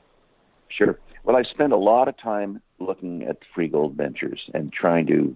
Sure. 0.68 0.96
Well, 1.24 1.36
I 1.36 1.42
spent 1.42 1.72
a 1.72 1.76
lot 1.76 2.06
of 2.06 2.16
time 2.16 2.62
looking 2.78 3.24
at 3.24 3.38
Freegold 3.56 3.94
Ventures 3.94 4.48
and 4.54 4.72
trying 4.72 5.06
to 5.08 5.34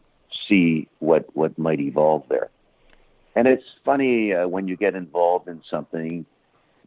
see 0.49 0.87
what 1.01 1.35
what 1.35 1.59
might 1.59 1.81
evolve 1.81 2.23
there. 2.29 2.51
And 3.35 3.49
it's 3.49 3.65
funny 3.85 4.33
uh, 4.35 4.47
when 4.47 4.69
you 4.69 4.77
get 4.77 4.95
involved 4.95 5.49
in 5.49 5.63
something 5.69 6.27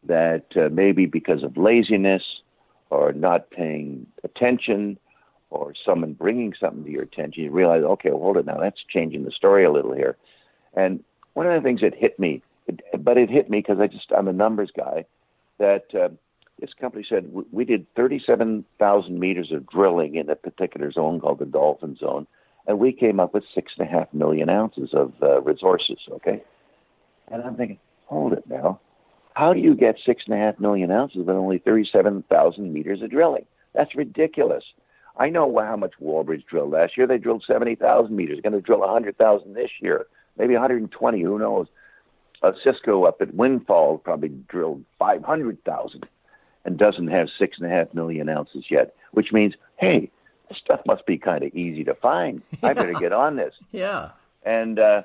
that 0.06 0.46
uh, 0.56 0.70
maybe 0.72 1.06
because 1.06 1.44
of 1.44 1.58
laziness 1.58 2.24
or 2.96 3.14
not 3.14 3.50
paying 3.52 4.08
attention 4.24 4.98
or 5.50 5.74
someone 5.86 6.14
bringing 6.14 6.54
something 6.60 6.84
to 6.84 6.92
your 6.92 7.04
attention, 7.04 7.44
you 7.44 7.52
realize, 7.52 7.84
okay, 7.84 8.10
well, 8.10 8.20
hold 8.20 8.38
it 8.38 8.46
now. 8.46 8.60
That's 8.60 8.84
changing 8.90 9.24
the 9.24 9.32
story 9.32 9.64
a 9.64 9.72
little 9.72 9.94
here. 9.94 10.18
And 10.76 11.04
one 11.34 11.48
of 11.48 11.54
the 11.54 11.66
things 11.66 11.82
that 11.82 11.96
hit 11.96 12.20
me, 12.20 12.42
but 12.98 13.18
it 13.18 13.30
hit 13.30 13.50
me 13.50 13.60
because 13.60 13.80
I 13.80 13.88
just 13.88 14.12
I'm 14.18 14.28
a 14.28 14.34
numbers 14.34 14.72
guy, 14.76 15.06
that 15.60 15.86
uh, 15.94 16.10
this 16.60 16.72
company 16.80 17.06
said 17.08 17.32
we 17.52 17.66
did 17.66 17.86
37,000 17.96 19.20
meters 19.20 19.52
of 19.52 19.68
drilling 19.68 20.16
in 20.16 20.30
a 20.30 20.36
particular 20.36 20.92
zone 20.92 21.20
called 21.20 21.40
the 21.40 21.46
Dolphin 21.46 21.96
Zone, 21.98 22.28
and 22.68 22.80
we 22.80 22.92
came 22.92 23.20
up 23.20 23.34
with 23.34 23.44
six 23.54 23.74
and 23.78 23.88
a 23.88 23.92
half 23.92 24.14
million 24.14 24.50
ounces 24.50 24.90
of 24.94 25.14
uh, 25.22 25.42
resources. 25.42 26.00
Okay, 26.12 26.42
and 27.32 27.44
I'm 27.44 27.56
thinking, 27.56 27.80
hold 28.06 28.34
it 28.34 28.44
now. 28.50 28.80
How 29.36 29.54
do 29.54 29.60
you 29.60 29.76
get 29.76 29.98
six 30.06 30.24
and 30.26 30.34
a 30.34 30.38
half 30.38 30.60
million 30.60 30.92
ounces 30.92 31.18
with 31.18 31.30
only 31.30 31.58
37,000 31.58 32.72
meters 32.74 33.02
of 33.02 33.12
drilling? 33.12 33.46
That's 33.74 33.94
ridiculous. 33.94 34.64
I 35.18 35.30
know 35.30 35.58
how 35.60 35.76
much 35.76 35.94
Wallbridge 36.02 36.46
drilled 36.46 36.72
last 36.72 36.98
year. 36.98 37.06
They 37.06 37.18
drilled 37.18 37.44
70,000 37.46 38.16
meters. 38.16 38.40
Going 38.42 38.54
to 38.54 38.62
drill 38.62 38.80
100,000 38.80 39.54
this 39.54 39.72
year, 39.82 40.08
maybe 40.38 40.54
120. 40.54 41.22
Who 41.22 41.40
knows? 41.40 41.68
Uh, 42.42 42.52
Osisko 42.52 43.08
up 43.08 43.22
at 43.22 43.34
Windfall 43.34 43.98
probably 43.98 44.30
drilled 44.30 44.84
500,000 45.00 46.06
and 46.64 46.78
doesn't 46.78 47.08
have 47.08 47.28
six 47.38 47.58
and 47.58 47.66
a 47.66 47.70
half 47.70 47.94
million 47.94 48.30
ounces 48.30 48.66
yet, 48.70 48.96
which 49.12 49.32
means, 49.32 49.54
hey, 49.78 50.12
this 50.50 50.58
stuff 50.58 50.82
must 50.86 51.06
be 51.06 51.18
kind 51.18 51.44
of 51.44 51.54
easy 51.54 51.84
to 51.84 51.94
find. 51.96 52.42
I 52.64 52.74
better 52.74 52.94
get 52.94 53.14
on 53.14 53.36
this. 53.36 53.54
Yeah. 53.72 54.12
And 54.44 54.80
uh, 54.80 55.04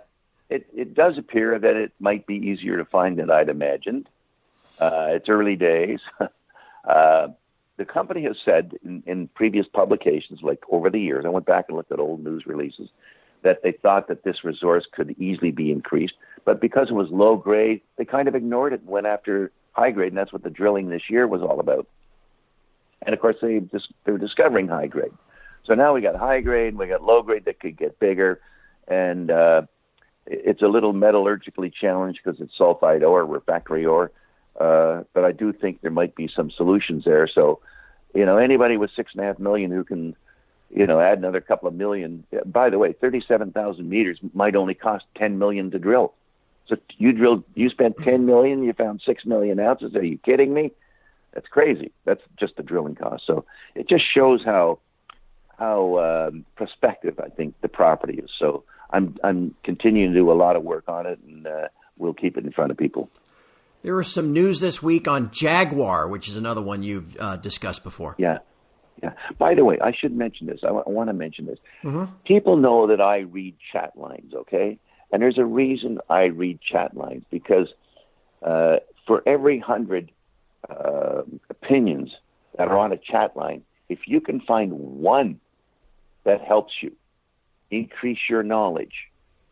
it, 0.49 0.67
it 0.75 0.95
does 0.95 1.19
appear 1.19 1.59
that 1.59 1.77
it 1.77 1.93
might 1.99 2.27
be 2.27 2.35
easier 2.35 2.77
to 2.77 2.85
find 2.85 3.19
than 3.19 3.31
I'd 3.31 3.49
imagined. 3.49 4.09
Uh, 4.81 5.09
it's 5.11 5.29
early 5.29 5.57
days. 5.57 6.01
uh, 6.89 7.29
the 7.77 7.85
company 7.85 8.25
has 8.25 8.37
said 8.45 8.73
in, 8.85 9.03
in 9.07 9.29
previous 9.29 9.67
publications, 9.73 10.41
like 10.43 10.63
over 10.71 10.91
the 10.91 11.01
years, 11.01 11.25
I 11.27 11.29
went 11.29 11.47
back 11.47 11.67
and 11.69 11.77
looked 11.77 11.93
at 11.93 11.99
old 12.01 12.25
news 12.25 12.45
releases, 12.47 12.89
that 13.43 13.63
they 13.63 13.73
thought 13.73 14.09
that 14.09 14.25
this 14.25 14.45
resource 14.45 14.87
could 14.93 15.15
easily 15.19 15.51
be 15.51 15.71
increased. 15.71 16.15
But 16.45 16.61
because 16.61 16.89
it 16.91 16.95
was 16.95 17.09
low 17.11 17.37
grade, 17.37 17.81
they 17.97 18.05
kind 18.05 18.29
of 18.29 18.35
ignored 18.35 18.73
it 18.73 18.81
and 18.81 18.89
went 18.89 19.07
after 19.07 19.53
high 19.73 19.91
grade, 19.91 20.09
and 20.09 20.19
that's 20.19 20.33
what 20.33 20.43
the 20.43 20.51
drilling 20.51 20.89
this 20.89 21.09
year 21.09 21.27
was 21.27 21.43
all 21.43 21.61
about. 21.61 21.87
and 23.03 23.15
of 23.15 23.21
course 23.21 23.37
they 23.41 23.61
just 23.61 23.93
they're 24.05 24.19
discovering 24.19 24.69
high 24.69 24.87
grade. 24.87 25.13
So 25.65 25.75
now 25.75 25.95
we 25.95 26.01
got 26.01 26.17
high 26.17 26.41
grade, 26.41 26.77
we 26.77 26.87
got 26.87 27.03
low 27.03 27.23
grade 27.23 27.45
that 27.45 27.61
could 27.61 27.77
get 27.77 27.99
bigger, 27.99 28.41
and 28.89 29.31
uh, 29.31 29.63
it's 30.27 30.63
a 30.63 30.67
little 30.67 30.93
metallurgically 30.93 31.73
challenged 31.73 32.21
because 32.23 32.41
it's 32.41 32.59
sulfide 32.59 33.03
ore, 33.03 33.25
refractory 33.25 33.87
ore. 33.87 34.11
Uh, 34.59 35.05
but 35.15 35.25
I 35.25 35.33
do 35.33 35.53
think 35.53 35.81
there 35.81 35.91
might 35.91 36.15
be 36.15 36.29
some 36.35 36.51
solutions 36.51 37.05
there. 37.05 37.29
So, 37.29 37.61
you 38.15 38.27
know, 38.27 38.37
anybody 38.37 38.77
with 38.77 38.91
six 38.97 39.13
and 39.15 39.23
a 39.23 39.27
half 39.27 39.39
million 39.39 39.71
who 39.71 39.85
can, 39.85 40.17
you 40.71 40.87
know, 40.87 41.01
add 41.01 41.19
another 41.19 41.41
couple 41.41 41.69
of 41.69 41.75
million. 41.75 42.25
By 42.45 42.71
the 42.71 42.79
way, 42.79 42.93
thirty-seven 42.93 43.53
thousand 43.53 43.89
meters 43.89 44.19
might 44.35 44.57
only 44.57 44.75
cost 44.75 45.05
ten 45.17 45.39
million 45.39 45.71
to 45.71 45.79
drill. 45.79 46.13
So 46.69 46.77
you 46.99 47.13
drilled, 47.13 47.45
you 47.55 47.71
spent 47.71 47.97
ten 47.99 48.27
million, 48.27 48.63
you 48.63 48.73
found 48.73 49.01
six 49.05 49.25
million 49.25 49.59
ounces. 49.59 49.95
Are 49.95 50.05
you 50.05 50.19
kidding 50.19 50.53
me? 50.53 50.73
That's 51.33 51.49
crazy. 51.49 51.93
That's 52.05 52.23
just 52.39 52.57
the 52.57 52.63
drilling 52.63 52.97
cost. 52.97 53.25
So 53.27 53.45
it 53.75 53.89
just 53.89 54.05
shows 54.05 54.45
how 54.45 54.79
how 55.59 56.29
um, 56.29 56.45
prospective 56.57 57.21
I 57.21 57.29
think 57.29 57.55
the 57.61 57.69
property 57.69 58.19
is. 58.19 58.31
So 58.39 58.65
I'm 58.91 59.17
I'm 59.23 59.55
continuing 59.63 60.13
to 60.13 60.19
do 60.19 60.31
a 60.31 60.35
lot 60.35 60.57
of 60.57 60.63
work 60.63 60.89
on 60.89 61.07
it, 61.07 61.19
and 61.27 61.47
uh, 61.47 61.69
we'll 61.99 62.15
keep 62.15 62.37
it 62.37 62.45
in 62.45 62.53
front 62.53 62.71
of 62.71 62.77
people. 62.77 63.09
There 63.83 63.95
was 63.95 64.13
some 64.13 64.33
news 64.33 64.61
this 64.61 64.83
week 64.83 65.09
on 65.09 65.31
Jaguar, 65.31 66.09
which 66.09 66.29
is 66.29 66.37
another 66.37 66.61
one 66.61 66.83
you've 66.83 67.17
uh, 67.19 67.37
discussed 67.37 67.83
before. 67.83 68.15
Yeah, 68.19 68.39
yeah. 69.03 69.13
By 69.39 69.55
the 69.55 69.65
way, 69.65 69.79
I 69.83 69.93
should 69.99 70.15
mention 70.15 70.47
this. 70.47 70.61
I, 70.63 70.67
w- 70.67 70.85
I 70.87 70.91
want 70.91 71.09
to 71.09 71.15
mention 71.15 71.47
this. 71.47 71.59
Mm-hmm. 71.83 72.13
People 72.27 72.57
know 72.57 72.89
that 72.89 73.01
I 73.01 73.21
read 73.21 73.57
chat 73.73 73.97
lines, 73.97 74.35
okay? 74.35 74.79
And 75.13 75.23
there's 75.23 75.39
a 75.39 75.45
reason 75.45 75.99
I 76.11 76.25
read 76.25 76.61
chat 76.61 76.95
lines 76.95 77.25
because 77.31 77.69
uh, 78.43 78.77
for 79.07 79.23
every 79.27 79.59
hundred 79.59 80.13
uh, 80.69 81.23
opinions 81.49 82.11
that 82.59 82.69
are 82.69 82.79
on 82.79 82.93
a 82.93 82.99
chat 82.99 83.37
line, 83.37 83.63
if 83.89 84.01
you 84.07 84.21
can 84.21 84.41
find 84.41 84.73
one 84.73 85.41
that 86.25 86.43
helps 86.43 86.75
you 86.83 86.93
increase 87.71 88.19
your 88.29 88.43
knowledge, 88.43 88.93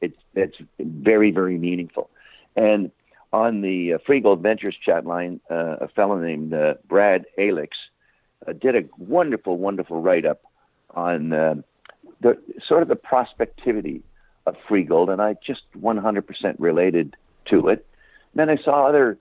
it's 0.00 0.16
that's 0.35 0.56
very 0.78 1.30
very 1.30 1.56
meaningful. 1.58 2.11
And 2.54 2.92
on 3.32 3.61
the 3.61 3.94
uh, 3.94 3.99
Freegold 4.08 4.40
Ventures 4.40 4.76
chat 4.85 5.04
line, 5.06 5.40
uh, 5.50 5.76
a 5.80 5.88
fellow 5.88 6.18
named 6.18 6.54
uh, 6.54 6.75
Brad 6.88 7.26
Alix 7.37 7.76
uh, 8.47 8.52
did 8.52 8.76
a 8.76 8.82
wonderful, 8.99 9.58
wonderful 9.58 10.00
write 10.00 10.25
up 10.25 10.42
on 10.94 11.32
uh, 11.32 11.54
the 12.20 12.38
sort 12.66 12.82
of 12.82 12.88
the 12.88 12.97
prospectivity 12.97 14.02
of 14.47 14.56
Freegold, 14.68 15.11
and 15.11 15.20
I 15.20 15.35
just 15.44 15.62
100% 15.78 16.25
related 16.58 17.16
to 17.50 17.68
it. 17.68 17.87
Then 18.35 18.49
I 18.49 18.56
saw 18.56 18.87
other 18.87 19.18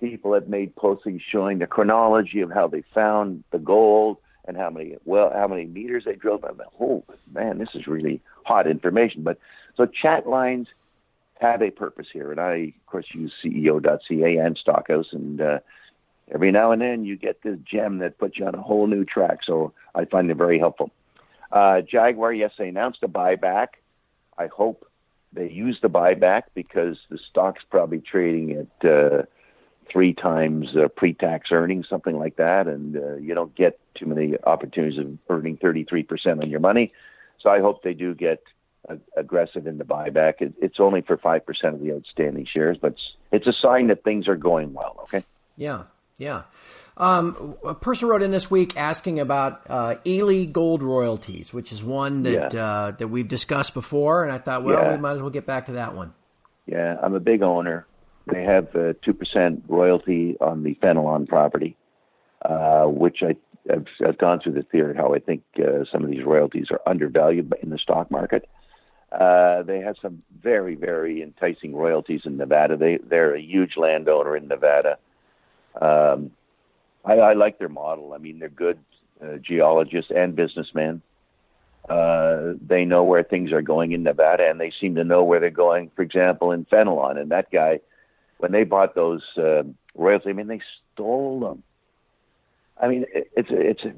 people 0.00 0.32
that 0.32 0.48
made 0.48 0.74
postings 0.76 1.20
showing 1.30 1.58
the 1.58 1.66
chronology 1.66 2.40
of 2.40 2.50
how 2.50 2.68
they 2.68 2.82
found 2.94 3.44
the 3.50 3.58
gold 3.58 4.18
and 4.46 4.56
how 4.56 4.68
many 4.68 4.96
well 5.04 5.30
how 5.34 5.48
many 5.48 5.64
meters 5.64 6.04
they 6.04 6.14
drilled. 6.14 6.44
I'm 6.44 6.58
like, 6.58 6.68
oh 6.80 7.04
man, 7.32 7.58
this 7.58 7.70
is 7.74 7.86
really 7.86 8.20
hot 8.44 8.66
information. 8.66 9.22
But 9.22 9.38
so 9.76 9.86
chat 9.86 10.26
lines 10.26 10.68
have 11.50 11.62
a 11.62 11.70
purpose 11.70 12.06
here, 12.12 12.30
and 12.30 12.40
I 12.40 12.54
of 12.54 12.86
course 12.86 13.06
use 13.12 13.32
CEO.ca 13.44 14.36
and 14.36 14.58
Stockhouse, 14.58 15.12
and 15.12 15.40
uh, 15.40 15.58
every 16.32 16.50
now 16.50 16.72
and 16.72 16.80
then 16.80 17.04
you 17.04 17.16
get 17.16 17.42
this 17.42 17.58
gem 17.64 17.98
that 17.98 18.18
puts 18.18 18.38
you 18.38 18.46
on 18.46 18.54
a 18.54 18.62
whole 18.62 18.86
new 18.86 19.04
track. 19.04 19.40
So 19.44 19.72
I 19.94 20.04
find 20.04 20.30
it 20.30 20.36
very 20.36 20.58
helpful. 20.58 20.90
Uh, 21.52 21.82
Jaguar, 21.82 22.32
yes, 22.32 22.52
they 22.58 22.68
announced 22.68 23.00
a 23.02 23.08
buyback. 23.08 23.68
I 24.38 24.48
hope 24.48 24.88
they 25.32 25.50
use 25.50 25.78
the 25.82 25.88
buyback 25.88 26.42
because 26.54 26.96
the 27.10 27.18
stock's 27.30 27.62
probably 27.68 28.00
trading 28.00 28.52
at 28.82 28.88
uh, 28.88 29.22
three 29.90 30.14
times 30.14 30.68
uh, 30.76 30.88
pre-tax 30.88 31.50
earnings, 31.52 31.86
something 31.88 32.18
like 32.18 32.36
that, 32.36 32.66
and 32.66 32.96
uh, 32.96 33.14
you 33.16 33.34
don't 33.34 33.54
get 33.54 33.78
too 33.94 34.06
many 34.06 34.34
opportunities 34.44 34.98
of 34.98 35.16
earning 35.28 35.56
33% 35.58 36.42
on 36.42 36.50
your 36.50 36.60
money. 36.60 36.92
So 37.40 37.50
I 37.50 37.60
hope 37.60 37.82
they 37.82 37.94
do 37.94 38.14
get 38.14 38.42
aggressive 39.16 39.66
in 39.66 39.78
the 39.78 39.84
buyback. 39.84 40.34
It, 40.40 40.54
it's 40.60 40.80
only 40.80 41.02
for 41.02 41.16
5% 41.16 41.40
of 41.64 41.80
the 41.80 41.92
outstanding 41.92 42.46
shares, 42.46 42.76
but 42.80 42.92
it's, 42.92 43.02
it's 43.32 43.46
a 43.46 43.52
sign 43.60 43.88
that 43.88 44.04
things 44.04 44.28
are 44.28 44.36
going 44.36 44.72
well, 44.72 44.96
okay? 45.04 45.24
Yeah, 45.56 45.84
yeah. 46.18 46.42
Um, 46.96 47.56
a 47.64 47.74
person 47.74 48.08
wrote 48.08 48.22
in 48.22 48.30
this 48.30 48.50
week 48.50 48.76
asking 48.76 49.18
about 49.18 49.62
uh, 49.68 49.96
Ely 50.06 50.44
Gold 50.44 50.82
Royalties, 50.82 51.52
which 51.52 51.72
is 51.72 51.82
one 51.82 52.22
that 52.22 52.54
yeah. 52.54 52.64
uh, 52.64 52.90
that 52.92 53.08
we've 53.08 53.26
discussed 53.26 53.74
before, 53.74 54.22
and 54.22 54.32
I 54.32 54.38
thought, 54.38 54.62
well, 54.62 54.80
yeah. 54.80 54.92
we 54.92 55.00
might 55.00 55.14
as 55.14 55.20
well 55.20 55.30
get 55.30 55.44
back 55.44 55.66
to 55.66 55.72
that 55.72 55.96
one. 55.96 56.14
Yeah, 56.66 56.96
I'm 57.02 57.14
a 57.14 57.20
big 57.20 57.42
owner. 57.42 57.86
They 58.32 58.44
have 58.44 58.74
a 58.76 58.94
two 58.94 59.12
percent 59.12 59.64
royalty 59.66 60.36
on 60.40 60.62
the 60.62 60.76
Fenelon 60.76 61.26
property, 61.26 61.76
uh, 62.42 62.84
which 62.84 63.18
I 63.22 63.34
have 63.68 63.86
I've 64.06 64.18
gone 64.18 64.40
through 64.40 64.52
the 64.52 64.62
theory 64.62 64.94
how 64.96 65.14
I 65.14 65.18
think 65.18 65.42
uh, 65.58 65.84
some 65.90 66.04
of 66.04 66.10
these 66.10 66.24
royalties 66.24 66.66
are 66.70 66.80
undervalued 66.86 67.52
in 67.60 67.70
the 67.70 67.78
stock 67.78 68.08
market. 68.10 68.48
Uh, 69.12 69.62
they 69.62 69.80
have 69.80 69.96
some 70.02 70.22
very 70.42 70.74
very 70.74 71.22
enticing 71.22 71.74
royalties 71.74 72.22
in 72.24 72.36
Nevada. 72.36 72.76
They 72.76 72.98
they're 72.98 73.34
a 73.34 73.40
huge 73.40 73.76
landowner 73.76 74.36
in 74.36 74.48
Nevada. 74.48 74.98
Um, 75.80 76.32
I, 77.04 77.14
I 77.14 77.32
like 77.34 77.58
their 77.58 77.68
model. 77.68 78.12
I 78.12 78.18
mean, 78.18 78.38
they're 78.38 78.48
good 78.48 78.78
uh, 79.22 79.36
geologists 79.36 80.10
and 80.14 80.34
businessmen. 80.34 81.02
Uh, 81.88 82.54
they 82.66 82.84
know 82.84 83.04
where 83.04 83.22
things 83.22 83.52
are 83.52 83.60
going 83.60 83.92
in 83.92 84.02
Nevada, 84.02 84.48
and 84.48 84.58
they 84.58 84.72
seem 84.80 84.94
to 84.94 85.04
know 85.04 85.22
where 85.22 85.38
they're 85.38 85.50
going. 85.50 85.90
For 85.94 86.02
example, 86.02 86.50
in 86.50 86.64
Fenelon, 86.64 87.18
and 87.20 87.30
that 87.30 87.50
guy 87.50 87.80
when 88.38 88.52
they 88.52 88.64
bought 88.64 88.94
those 88.94 89.22
uh, 89.36 89.62
royalties, 89.94 90.28
I 90.28 90.32
mean, 90.32 90.48
they 90.48 90.60
stole 90.92 91.40
them. 91.40 91.62
I 92.80 92.88
mean, 92.88 93.04
it, 93.14 93.30
it's 93.36 93.48
it's 93.50 93.84
a, 93.84 93.92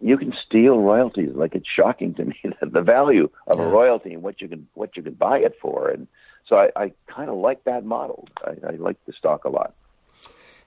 you 0.00 0.16
can 0.16 0.34
steal 0.46 0.78
royalties. 0.78 1.30
Like 1.34 1.54
it's 1.54 1.68
shocking 1.68 2.14
to 2.14 2.24
me 2.24 2.36
that 2.60 2.72
the 2.72 2.82
value 2.82 3.30
of 3.46 3.58
a 3.58 3.66
royalty 3.66 4.14
and 4.14 4.22
what 4.22 4.40
you 4.40 4.48
can 4.48 4.68
what 4.74 4.96
you 4.96 5.02
can 5.02 5.14
buy 5.14 5.38
it 5.38 5.56
for. 5.60 5.88
And 5.88 6.06
so 6.46 6.56
I, 6.56 6.70
I 6.76 6.92
kind 7.06 7.30
of 7.30 7.36
like 7.36 7.64
that 7.64 7.84
model. 7.84 8.28
I, 8.44 8.72
I 8.72 8.76
like 8.76 8.96
the 9.06 9.12
stock 9.12 9.44
a 9.44 9.48
lot. 9.48 9.74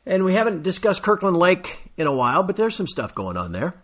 And 0.05 0.25
we 0.25 0.33
haven't 0.33 0.63
discussed 0.63 1.01
Kirkland 1.01 1.37
Lake 1.37 1.91
in 1.95 2.07
a 2.07 2.15
while, 2.15 2.43
but 2.43 2.57
there's 2.57 2.75
some 2.75 2.87
stuff 2.87 3.15
going 3.15 3.37
on 3.37 3.53
there. 3.53 3.75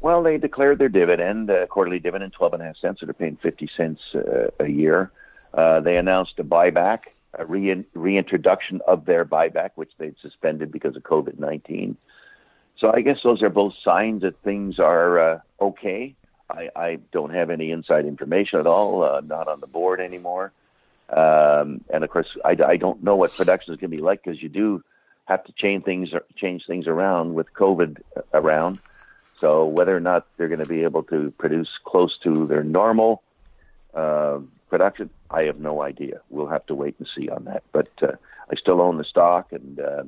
Well, 0.00 0.22
they 0.22 0.36
declared 0.36 0.78
their 0.78 0.90
dividend, 0.90 1.50
uh, 1.50 1.66
quarterly 1.66 1.98
dividend, 1.98 2.32
twelve 2.32 2.52
and 2.54 2.62
a 2.62 2.66
half 2.66 2.76
cents. 2.76 3.00
So 3.00 3.06
they're 3.06 3.14
paying 3.14 3.38
fifty 3.42 3.68
cents 3.76 4.00
uh, 4.14 4.48
a 4.60 4.68
year. 4.68 5.10
Uh, 5.52 5.80
they 5.80 5.96
announced 5.96 6.34
a 6.38 6.44
buyback 6.44 7.00
a 7.34 7.44
re- 7.44 7.84
reintroduction 7.94 8.80
of 8.86 9.04
their 9.04 9.24
buyback, 9.24 9.70
which 9.74 9.90
they'd 9.98 10.14
suspended 10.22 10.72
because 10.72 10.96
of 10.96 11.02
COVID 11.02 11.38
19. 11.38 11.96
So 12.78 12.92
I 12.94 13.00
guess 13.00 13.18
those 13.22 13.42
are 13.42 13.50
both 13.50 13.74
signs 13.82 14.22
that 14.22 14.40
things 14.42 14.78
are 14.78 15.18
uh, 15.18 15.40
okay. 15.60 16.14
I, 16.50 16.70
I 16.74 16.98
don't 17.12 17.34
have 17.34 17.50
any 17.50 17.70
inside 17.70 18.06
information 18.06 18.60
at 18.60 18.66
all. 18.66 19.02
Uh, 19.02 19.20
not 19.20 19.48
on 19.48 19.60
the 19.60 19.66
board 19.66 20.00
anymore. 20.00 20.52
Um, 21.10 21.82
and 21.92 22.04
of 22.04 22.10
course, 22.10 22.28
I, 22.44 22.56
I 22.66 22.76
don't 22.76 23.02
know 23.02 23.16
what 23.16 23.34
production 23.34 23.74
is 23.74 23.80
going 23.80 23.90
to 23.90 23.96
be 23.96 24.02
like 24.02 24.22
because 24.22 24.42
you 24.42 24.48
do 24.48 24.82
have 25.24 25.44
to 25.44 25.52
change 25.52 25.84
things 25.84 26.10
change 26.36 26.64
things 26.66 26.86
around 26.86 27.34
with 27.34 27.52
COVID 27.52 28.00
around. 28.32 28.78
So 29.40 29.66
whether 29.66 29.96
or 29.96 30.00
not 30.00 30.26
they're 30.36 30.48
going 30.48 30.58
to 30.60 30.66
be 30.66 30.82
able 30.82 31.02
to 31.04 31.32
produce 31.38 31.68
close 31.84 32.18
to 32.24 32.46
their 32.46 32.64
normal 32.64 33.22
uh, 33.94 34.38
production, 34.68 35.10
I 35.30 35.42
have 35.44 35.60
no 35.60 35.82
idea. 35.82 36.20
We'll 36.28 36.48
have 36.48 36.66
to 36.66 36.74
wait 36.74 36.96
and 36.98 37.08
see 37.16 37.28
on 37.28 37.44
that. 37.44 37.62
But 37.72 37.90
uh, 38.02 38.12
I 38.50 38.56
still 38.56 38.80
own 38.80 38.98
the 38.98 39.04
stock, 39.04 39.52
and 39.52 39.80
uh, 39.80 40.04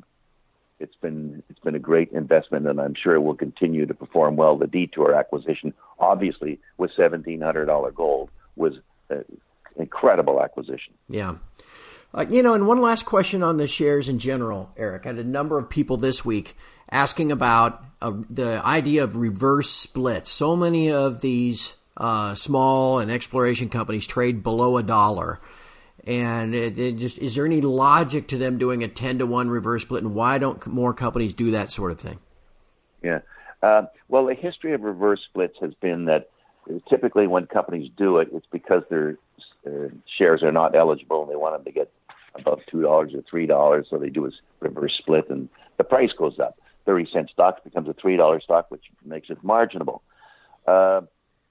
it's 0.80 0.96
been 0.96 1.42
it's 1.48 1.60
been 1.60 1.74
a 1.74 1.80
great 1.80 2.10
investment, 2.12 2.66
and 2.66 2.80
I'm 2.80 2.94
sure 2.94 3.14
it 3.14 3.20
will 3.20 3.36
continue 3.36 3.86
to 3.86 3.94
perform 3.94 4.36
well. 4.36 4.56
The 4.56 4.66
Detour 4.66 5.14
acquisition, 5.14 5.74
obviously, 5.98 6.58
with 6.78 6.90
seventeen 6.96 7.40
hundred 7.40 7.66
dollar 7.66 7.92
gold, 7.92 8.30
was 8.56 8.74
an 9.10 9.24
incredible 9.76 10.42
acquisition. 10.42 10.94
Yeah. 11.08 11.36
Uh, 12.12 12.26
you 12.28 12.42
know, 12.42 12.54
and 12.54 12.66
one 12.66 12.80
last 12.80 13.04
question 13.04 13.42
on 13.42 13.56
the 13.56 13.68
shares 13.68 14.08
in 14.08 14.18
general, 14.18 14.72
Eric. 14.76 15.06
I 15.06 15.10
had 15.10 15.18
a 15.18 15.24
number 15.24 15.58
of 15.58 15.70
people 15.70 15.96
this 15.96 16.24
week 16.24 16.56
asking 16.90 17.30
about 17.30 17.84
uh, 18.02 18.12
the 18.28 18.60
idea 18.64 19.04
of 19.04 19.14
reverse 19.14 19.70
splits. 19.70 20.28
So 20.28 20.56
many 20.56 20.90
of 20.90 21.20
these 21.20 21.74
uh, 21.96 22.34
small 22.34 22.98
and 22.98 23.12
exploration 23.12 23.68
companies 23.68 24.06
trade 24.06 24.42
below 24.42 24.76
a 24.76 24.82
dollar. 24.82 25.38
And 26.06 26.54
it, 26.54 26.78
it 26.78 26.96
just 26.96 27.18
is 27.18 27.34
there 27.34 27.44
any 27.44 27.60
logic 27.60 28.28
to 28.28 28.38
them 28.38 28.58
doing 28.58 28.82
a 28.82 28.88
ten 28.88 29.18
to 29.18 29.26
one 29.26 29.50
reverse 29.50 29.82
split, 29.82 30.02
and 30.02 30.14
why 30.14 30.38
don't 30.38 30.64
more 30.66 30.94
companies 30.94 31.34
do 31.34 31.50
that 31.50 31.70
sort 31.70 31.92
of 31.92 32.00
thing? 32.00 32.18
Yeah, 33.02 33.20
uh, 33.62 33.82
well, 34.08 34.26
the 34.26 34.34
history 34.34 34.72
of 34.72 34.82
reverse 34.82 35.20
splits 35.28 35.56
has 35.60 35.74
been 35.74 36.06
that 36.06 36.30
typically 36.88 37.26
when 37.26 37.46
companies 37.46 37.90
do 37.96 38.18
it, 38.18 38.28
it's 38.32 38.46
because 38.50 38.82
their 38.88 39.16
uh, 39.66 39.88
shares 40.18 40.42
are 40.42 40.52
not 40.52 40.74
eligible 40.74 41.22
and 41.22 41.30
they 41.30 41.36
want 41.36 41.54
them 41.56 41.64
to 41.64 41.72
get 41.72 41.92
above 42.34 42.60
two 42.70 42.82
dollars 42.82 43.12
or 43.14 43.22
three 43.28 43.46
dollars, 43.46 43.86
so 43.90 43.98
they 43.98 44.08
do 44.08 44.26
a 44.26 44.30
reverse 44.60 44.96
split, 44.98 45.28
and 45.28 45.48
the 45.76 45.84
price 45.84 46.12
goes 46.16 46.38
up. 46.38 46.58
Thirty 46.86 47.06
cent 47.12 47.30
stock 47.30 47.62
becomes 47.62 47.88
a 47.88 47.94
three 47.94 48.16
dollar 48.16 48.40
stock, 48.40 48.70
which 48.70 48.84
makes 49.04 49.28
it 49.28 49.42
marginable. 49.42 50.02
Uh, 50.66 51.02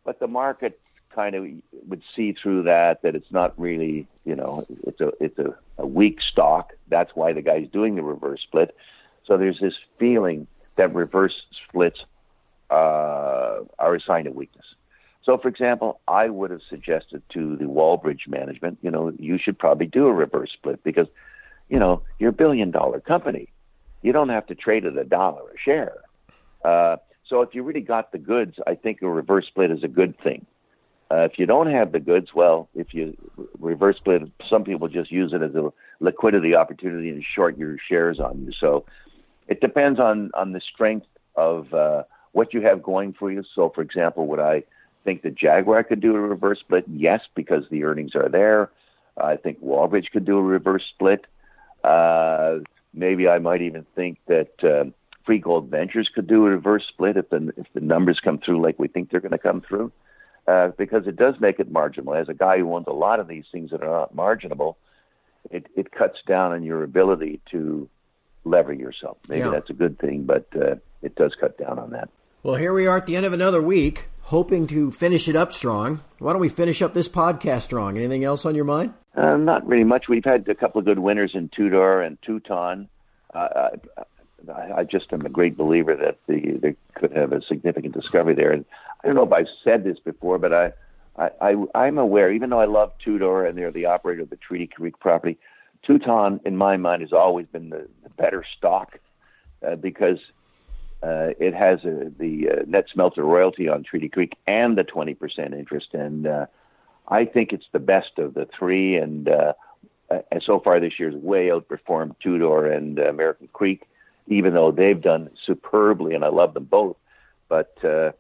but 0.06 0.20
the 0.20 0.28
market 0.28 0.80
kind 1.14 1.36
of 1.36 1.46
would 1.88 2.04
see 2.16 2.34
through 2.34 2.64
that 2.64 3.02
that 3.02 3.16
it's 3.16 3.32
not 3.32 3.60
really 3.60 4.08
you 4.26 4.36
know 4.36 4.66
it's 4.84 5.02
a 5.02 5.12
it's 5.20 5.40
a, 5.40 5.56
a 5.78 5.86
weak 5.86 6.20
stock. 6.22 6.74
That's 6.88 7.12
why 7.16 7.34
the 7.34 7.42
guy's 7.42 7.68
doing 7.70 7.96
the 7.96 8.04
reverse 8.04 8.42
split. 8.42 8.76
So 9.26 9.38
there's 9.38 9.60
this 9.60 9.76
feeling 10.00 10.48
that 10.76 10.94
reverse 10.94 11.44
splits 11.68 12.00
uh, 12.70 13.60
are 13.78 13.96
a 13.96 14.00
sign 14.02 14.28
of 14.28 14.36
weakness. 14.36 14.66
So, 15.24 15.38
for 15.38 15.48
example, 15.48 16.00
I 16.08 16.30
would 16.30 16.50
have 16.50 16.62
suggested 16.70 17.22
to 17.34 17.56
the 17.58 17.66
Wallbridge 17.66 18.28
management, 18.28 18.80
you 18.82 18.90
know, 18.90 19.14
you 19.20 19.38
should 19.38 19.60
probably 19.60 19.86
do 19.86 20.08
a 20.08 20.14
reverse 20.14 20.52
split 20.52 20.84
because, 20.84 21.08
you 21.68 21.78
know, 21.78 22.02
you're 22.18 22.30
a 22.30 22.34
billion 22.34 22.72
dollar 22.72 23.00
company. 23.00 23.50
You 24.02 24.12
don't 24.14 24.30
have 24.30 24.48
to 24.48 24.56
trade 24.56 24.86
at 24.86 24.98
a 24.98 25.04
dollar 25.04 25.42
a 25.52 25.58
share. 25.58 25.98
Uh, 26.64 26.98
so, 27.28 27.42
if 27.42 27.54
you 27.54 27.64
really 27.64 27.82
got 27.82 28.12
the 28.12 28.18
goods, 28.18 28.56
I 28.66 28.76
think 28.76 29.02
a 29.02 29.08
reverse 29.08 29.46
split 29.46 29.70
is 29.72 29.84
a 29.84 29.88
good 29.88 30.18
thing. 30.20 30.46
Uh, 31.12 31.22
if 31.22 31.40
you 31.40 31.46
don't 31.46 31.72
have 31.72 31.92
the 31.92 32.00
goods, 32.00 32.30
well, 32.36 32.70
if 32.76 32.94
you 32.94 33.18
reverse 33.60 33.98
split, 33.98 34.22
some 34.48 34.64
people 34.64 34.88
just 34.88 35.12
use 35.12 35.34
it 35.34 35.42
as 35.42 35.56
a 35.56 35.72
liquidity 36.00 36.54
opportunity 36.54 37.10
and 37.10 37.24
short 37.24 37.58
your 37.58 37.78
shares 37.88 38.20
on 38.20 38.46
you. 38.46 38.52
So 38.60 38.86
it 39.48 39.60
depends 39.60 40.00
on 40.00 40.32
on 40.36 40.52
the 40.52 40.62
strength 40.62 41.08
of 41.36 41.74
uh, 41.74 42.04
what 42.34 42.54
you 42.54 42.62
have 42.62 42.84
going 42.84 43.14
for 43.14 43.32
you. 43.32 43.44
So, 43.56 43.72
for 43.74 43.82
example, 43.82 44.28
would 44.28 44.40
I 44.40 44.64
think 45.04 45.24
that 45.24 45.36
Jaguar 45.36 45.84
could 45.84 46.00
do 46.00 46.16
a 46.16 46.20
reverse 46.20 46.60
split? 46.60 46.86
Yes, 46.88 47.22
because 47.34 47.64
the 47.72 47.84
earnings 47.84 48.16
are 48.16 48.30
there. 48.30 48.70
I 49.18 49.36
think 49.36 49.62
Wallbridge 49.62 50.12
could 50.12 50.26
do 50.26 50.38
a 50.38 50.44
reverse 50.44 50.84
split. 50.94 51.26
Uh, 51.84 52.60
maybe 52.94 53.28
I 53.28 53.40
might 53.40 53.62
even 53.62 53.86
think 53.96 54.20
that 54.28 54.52
uh, 54.64 54.86
Freegold 55.28 55.70
Ventures 55.70 56.10
could 56.14 56.28
do 56.28 56.46
a 56.46 56.50
reverse 56.50 56.86
split 56.88 57.18
if 57.18 57.30
the 57.30 57.54
if 57.58 57.68
the 57.74 57.82
numbers 57.82 58.20
come 58.20 58.38
through 58.38 58.62
like 58.62 58.78
we 58.80 58.88
think 58.88 59.10
they're 59.10 59.20
going 59.20 59.32
to 59.32 59.38
come 59.38 59.62
through, 59.62 59.88
uh, 59.88 59.92
because 60.78 61.08
it 61.08 61.16
does 61.16 61.36
make 61.40 61.60
it 61.60 61.72
marginal. 61.72 62.16
As 62.16 62.30
a 62.30 62.34
guy 62.34 62.60
who 62.60 62.74
owns 62.74 62.88
a 62.88 62.94
lot 62.94 63.20
of 63.20 63.28
these 63.28 63.46
things 63.52 63.72
that 63.72 63.82
are 63.82 63.90
not 63.90 64.16
marginable, 64.16 64.78
it 65.52 65.68
it 65.76 65.92
cuts 65.92 66.20
down 66.28 66.52
on 66.52 66.64
your 66.64 66.84
ability 66.84 67.42
to 67.52 67.90
lever 68.46 68.74
yourself. 68.74 69.18
Maybe 69.28 69.42
yeah. 69.42 69.52
that's 69.52 69.70
a 69.70 69.74
good 69.74 70.00
thing, 70.00 70.24
but 70.24 70.48
uh, 70.56 70.76
it 71.02 71.16
does 71.16 71.36
cut 71.40 71.58
down 71.58 71.80
on 71.80 71.92
that. 71.92 72.10
Well, 72.42 72.56
here 72.56 72.74
we 72.74 72.88
are 72.88 72.98
at 72.98 73.06
the 73.06 73.16
end 73.16 73.26
of 73.26 73.34
another 73.34 73.62
week, 73.62 74.06
hoping 74.22 74.66
to 74.68 74.92
finish 74.92 75.28
it 75.28 75.36
up 75.36 75.52
strong. 75.52 76.02
Why 76.20 76.32
don't 76.32 76.42
we 76.42 76.50
finish 76.50 76.82
up 76.82 76.94
this 76.94 77.10
podcast 77.10 77.64
strong? 77.64 77.98
Anything 77.98 78.24
else 78.24 78.46
on 78.46 78.56
your 78.56 78.66
mind? 78.66 78.94
Uh, 79.16 79.36
not 79.36 79.68
really 79.68 79.84
much. 79.84 80.06
We've 80.08 80.24
had 80.24 80.48
a 80.48 80.56
couple 80.56 80.80
of 80.80 80.86
good 80.86 81.00
winners 81.00 81.32
in 81.34 81.50
Tudor 81.50 82.02
and 82.02 82.18
Teuton. 82.22 82.88
Uh, 83.34 83.70
I, 84.50 84.80
I 84.80 84.84
just 84.84 85.12
am 85.12 85.26
a 85.26 85.30
great 85.30 85.58
believer 85.58 85.96
that 85.96 86.18
the, 86.28 86.58
they 86.62 86.76
could 86.96 87.12
have 87.12 87.34
a 87.34 87.42
significant 87.42 87.94
discovery 87.94 88.36
there. 88.36 88.52
And 88.52 88.66
I 89.04 89.08
don't 89.08 89.16
know 89.16 89.24
if 89.24 89.34
I've 89.34 89.48
said 89.64 89.84
this 89.84 90.00
before, 90.00 90.38
but 90.38 90.54
I, 90.54 90.74
I, 91.18 91.30
I 91.42 91.56
I'm 91.76 91.98
aware, 91.98 92.32
even 92.32 92.50
though 92.50 92.60
I 92.60 92.66
love 92.66 92.94
Tudor 93.04 93.46
and 93.46 93.58
they're 93.58 93.72
the 93.72 93.86
operator 93.86 94.22
of 94.22 94.30
the 94.30 94.38
Treaty 94.38 94.68
Creek 94.68 95.00
property, 95.00 95.38
Teuton, 95.88 96.40
in 96.46 96.58
my 96.58 96.78
mind, 96.78 97.02
has 97.02 97.14
always 97.14 97.48
been 97.48 97.70
the, 97.70 97.88
the 98.04 98.10
better 98.10 98.44
stock 98.58 99.00
uh, 99.66 99.76
because 99.76 100.20
uh, 101.02 101.32
it 101.40 101.54
has 101.54 101.84
a, 101.86 102.12
the 102.18 102.50
uh, 102.50 102.64
net 102.68 102.86
smelter 102.92 103.24
royalty 103.24 103.70
on 103.70 103.84
Treaty 103.84 104.10
Creek 104.10 104.34
and 104.48 104.78
the 104.78 104.84
20% 104.84 105.54
interest. 105.58 105.94
And 105.94 106.28
uh, 106.28 106.46
I 107.08 107.26
think 107.26 107.54
it's 107.54 107.68
the 107.72 107.80
best 107.80 108.18
of 108.18 108.34
the 108.34 108.48
three. 108.58 108.98
And, 108.98 109.30
uh, 109.30 109.54
and 110.32 110.44
so 110.44 110.60
far 110.60 110.80
this 110.80 111.00
year's 111.00 111.16
way 111.16 111.48
outperformed 111.48 112.16
Tudor 112.22 112.68
and 112.68 113.00
uh, 113.00 113.04
American 113.04 113.48
Creek, 113.54 113.84
even 114.30 114.54
though 114.54 114.72
they've 114.72 115.02
done 115.02 115.30
superbly, 115.46 116.14
and 116.14 116.24
I 116.24 116.30
love 116.30 116.54
them 116.54 116.66
both. 116.66 116.96
But 117.50 117.76
uh, 117.84 118.12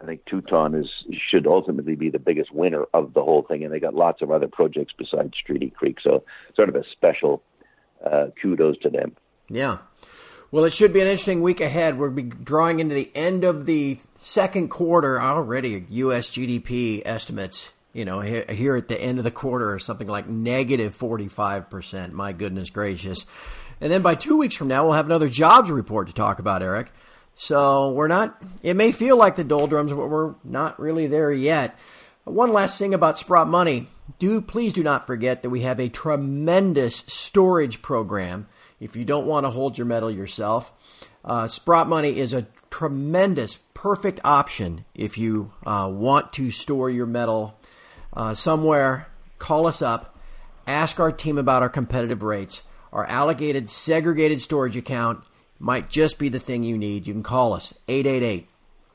I 0.00 0.06
think 0.06 0.24
Teuton 0.24 0.80
is 0.80 0.88
should 1.30 1.46
ultimately 1.46 1.96
be 1.96 2.08
the 2.08 2.18
biggest 2.18 2.52
winner 2.52 2.84
of 2.94 3.14
the 3.14 3.22
whole 3.22 3.42
thing, 3.42 3.64
and 3.64 3.72
they 3.72 3.80
got 3.80 3.94
lots 3.94 4.22
of 4.22 4.30
other 4.30 4.48
projects 4.48 4.94
besides 4.96 5.34
Treaty 5.44 5.70
Creek. 5.70 5.98
So, 6.02 6.24
sort 6.54 6.68
of 6.68 6.76
a 6.76 6.84
special 6.92 7.42
uh, 8.04 8.26
kudos 8.40 8.78
to 8.78 8.90
them. 8.90 9.16
Yeah. 9.48 9.78
Well, 10.52 10.64
it 10.64 10.72
should 10.72 10.92
be 10.92 11.00
an 11.00 11.08
interesting 11.08 11.42
week 11.42 11.60
ahead. 11.60 11.98
We'll 11.98 12.10
be 12.10 12.22
drawing 12.22 12.78
into 12.78 12.94
the 12.94 13.10
end 13.14 13.42
of 13.42 13.66
the 13.66 13.98
second 14.20 14.68
quarter 14.68 15.20
already. 15.20 15.84
U.S. 15.90 16.30
GDP 16.30 17.02
estimates, 17.04 17.70
you 17.92 18.04
know, 18.04 18.20
here 18.20 18.76
at 18.76 18.86
the 18.86 19.00
end 19.00 19.18
of 19.18 19.24
the 19.24 19.32
quarter 19.32 19.74
are 19.74 19.80
something 19.80 20.06
like 20.06 20.28
negative 20.28 20.96
45%. 20.96 22.12
My 22.12 22.32
goodness 22.32 22.70
gracious. 22.70 23.26
And 23.80 23.92
then 23.92 24.02
by 24.02 24.14
two 24.14 24.36
weeks 24.38 24.56
from 24.56 24.68
now, 24.68 24.84
we'll 24.84 24.94
have 24.94 25.06
another 25.06 25.28
jobs 25.28 25.70
report 25.70 26.08
to 26.08 26.14
talk 26.14 26.38
about, 26.38 26.62
Eric. 26.62 26.90
So 27.36 27.92
we're 27.92 28.08
not, 28.08 28.42
it 28.62 28.74
may 28.74 28.92
feel 28.92 29.16
like 29.16 29.36
the 29.36 29.44
doldrums, 29.44 29.92
but 29.92 30.08
we're 30.08 30.34
not 30.42 30.80
really 30.80 31.06
there 31.06 31.30
yet. 31.30 31.78
One 32.24 32.52
last 32.52 32.78
thing 32.78 32.94
about 32.94 33.18
Sprott 33.18 33.48
Money. 33.48 33.88
Do 34.18 34.40
please 34.40 34.72
do 34.72 34.82
not 34.82 35.06
forget 35.06 35.42
that 35.42 35.50
we 35.50 35.60
have 35.62 35.78
a 35.78 35.88
tremendous 35.88 37.04
storage 37.06 37.82
program 37.82 38.48
if 38.80 38.96
you 38.96 39.04
don't 39.04 39.26
want 39.26 39.44
to 39.44 39.50
hold 39.50 39.76
your 39.76 39.86
metal 39.86 40.10
yourself. 40.10 40.72
Uh, 41.24 41.48
Sprott 41.48 41.88
Money 41.88 42.18
is 42.18 42.32
a 42.32 42.46
tremendous, 42.70 43.58
perfect 43.74 44.20
option 44.24 44.84
if 44.94 45.18
you 45.18 45.52
uh, 45.66 45.90
want 45.92 46.32
to 46.34 46.50
store 46.50 46.88
your 46.88 47.06
metal 47.06 47.58
uh, 48.12 48.34
somewhere. 48.34 49.08
Call 49.38 49.66
us 49.66 49.82
up, 49.82 50.16
ask 50.66 50.98
our 50.98 51.12
team 51.12 51.36
about 51.36 51.62
our 51.62 51.68
competitive 51.68 52.22
rates. 52.22 52.62
Our 52.96 53.06
allocated 53.10 53.68
segregated 53.68 54.40
storage 54.40 54.74
account 54.74 55.22
might 55.58 55.90
just 55.90 56.18
be 56.18 56.30
the 56.30 56.40
thing 56.40 56.64
you 56.64 56.78
need. 56.78 57.06
You 57.06 57.12
can 57.12 57.22
call 57.22 57.52
us 57.52 57.74
888 57.88 58.48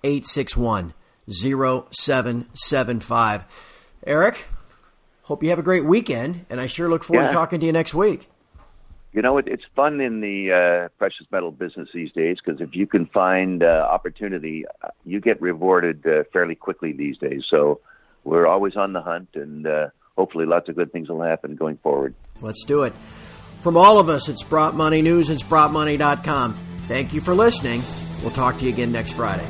861 0.04 0.96
0775. 1.30 3.46
Eric, 4.08 4.46
hope 5.22 5.44
you 5.44 5.50
have 5.50 5.60
a 5.60 5.62
great 5.62 5.86
weekend, 5.86 6.48
and 6.50 6.60
I 6.60 6.66
sure 6.66 6.90
look 6.90 7.04
forward 7.04 7.26
yeah. 7.26 7.28
to 7.28 7.34
talking 7.36 7.60
to 7.60 7.66
you 7.68 7.72
next 7.72 7.94
week. 7.94 8.28
You 9.14 9.22
know, 9.22 9.38
it, 9.38 9.48
it's 9.48 9.66
fun 9.76 10.02
in 10.02 10.20
the 10.20 10.52
uh, 10.52 10.88
precious 10.98 11.28
metal 11.32 11.52
business 11.52 11.88
these 11.94 12.12
days 12.12 12.38
because 12.44 12.60
if 12.60 12.76
you 12.76 12.88
can 12.88 13.06
find 13.06 13.62
uh, 13.62 13.88
opportunity, 13.92 14.66
you 15.06 15.20
get 15.20 15.40
rewarded 15.40 16.08
uh, 16.08 16.24
fairly 16.34 16.56
quickly 16.56 16.92
these 16.92 17.20
days. 17.20 17.44
So 17.48 17.82
we're 18.24 18.48
always 18.48 18.76
on 18.76 18.94
the 18.94 19.02
hunt, 19.02 19.30
and 19.36 19.68
uh, 19.68 19.90
hopefully, 20.18 20.48
lots 20.48 20.70
of 20.70 20.76
good 20.76 20.92
things 20.92 21.08
will 21.08 21.22
happen 21.22 21.56
going 21.56 21.78
forward. 21.78 22.16
Let's 22.42 22.66
do 22.66 22.82
it. 22.82 22.94
From 23.62 23.78
all 23.78 24.00
of 24.00 24.10
us 24.10 24.28
at 24.28 24.40
Sprott 24.40 24.76
Money 24.76 25.04
News 25.04 25.30
and 25.30 25.40
SprottMoney.com, 25.40 26.58
thank 26.88 27.14
you 27.14 27.22
for 27.22 27.36
listening. 27.36 27.84
We'll 28.22 28.32
talk 28.32 28.58
to 28.58 28.66
you 28.66 28.70
again 28.70 28.92
next 28.92 29.12
Friday. 29.12 29.48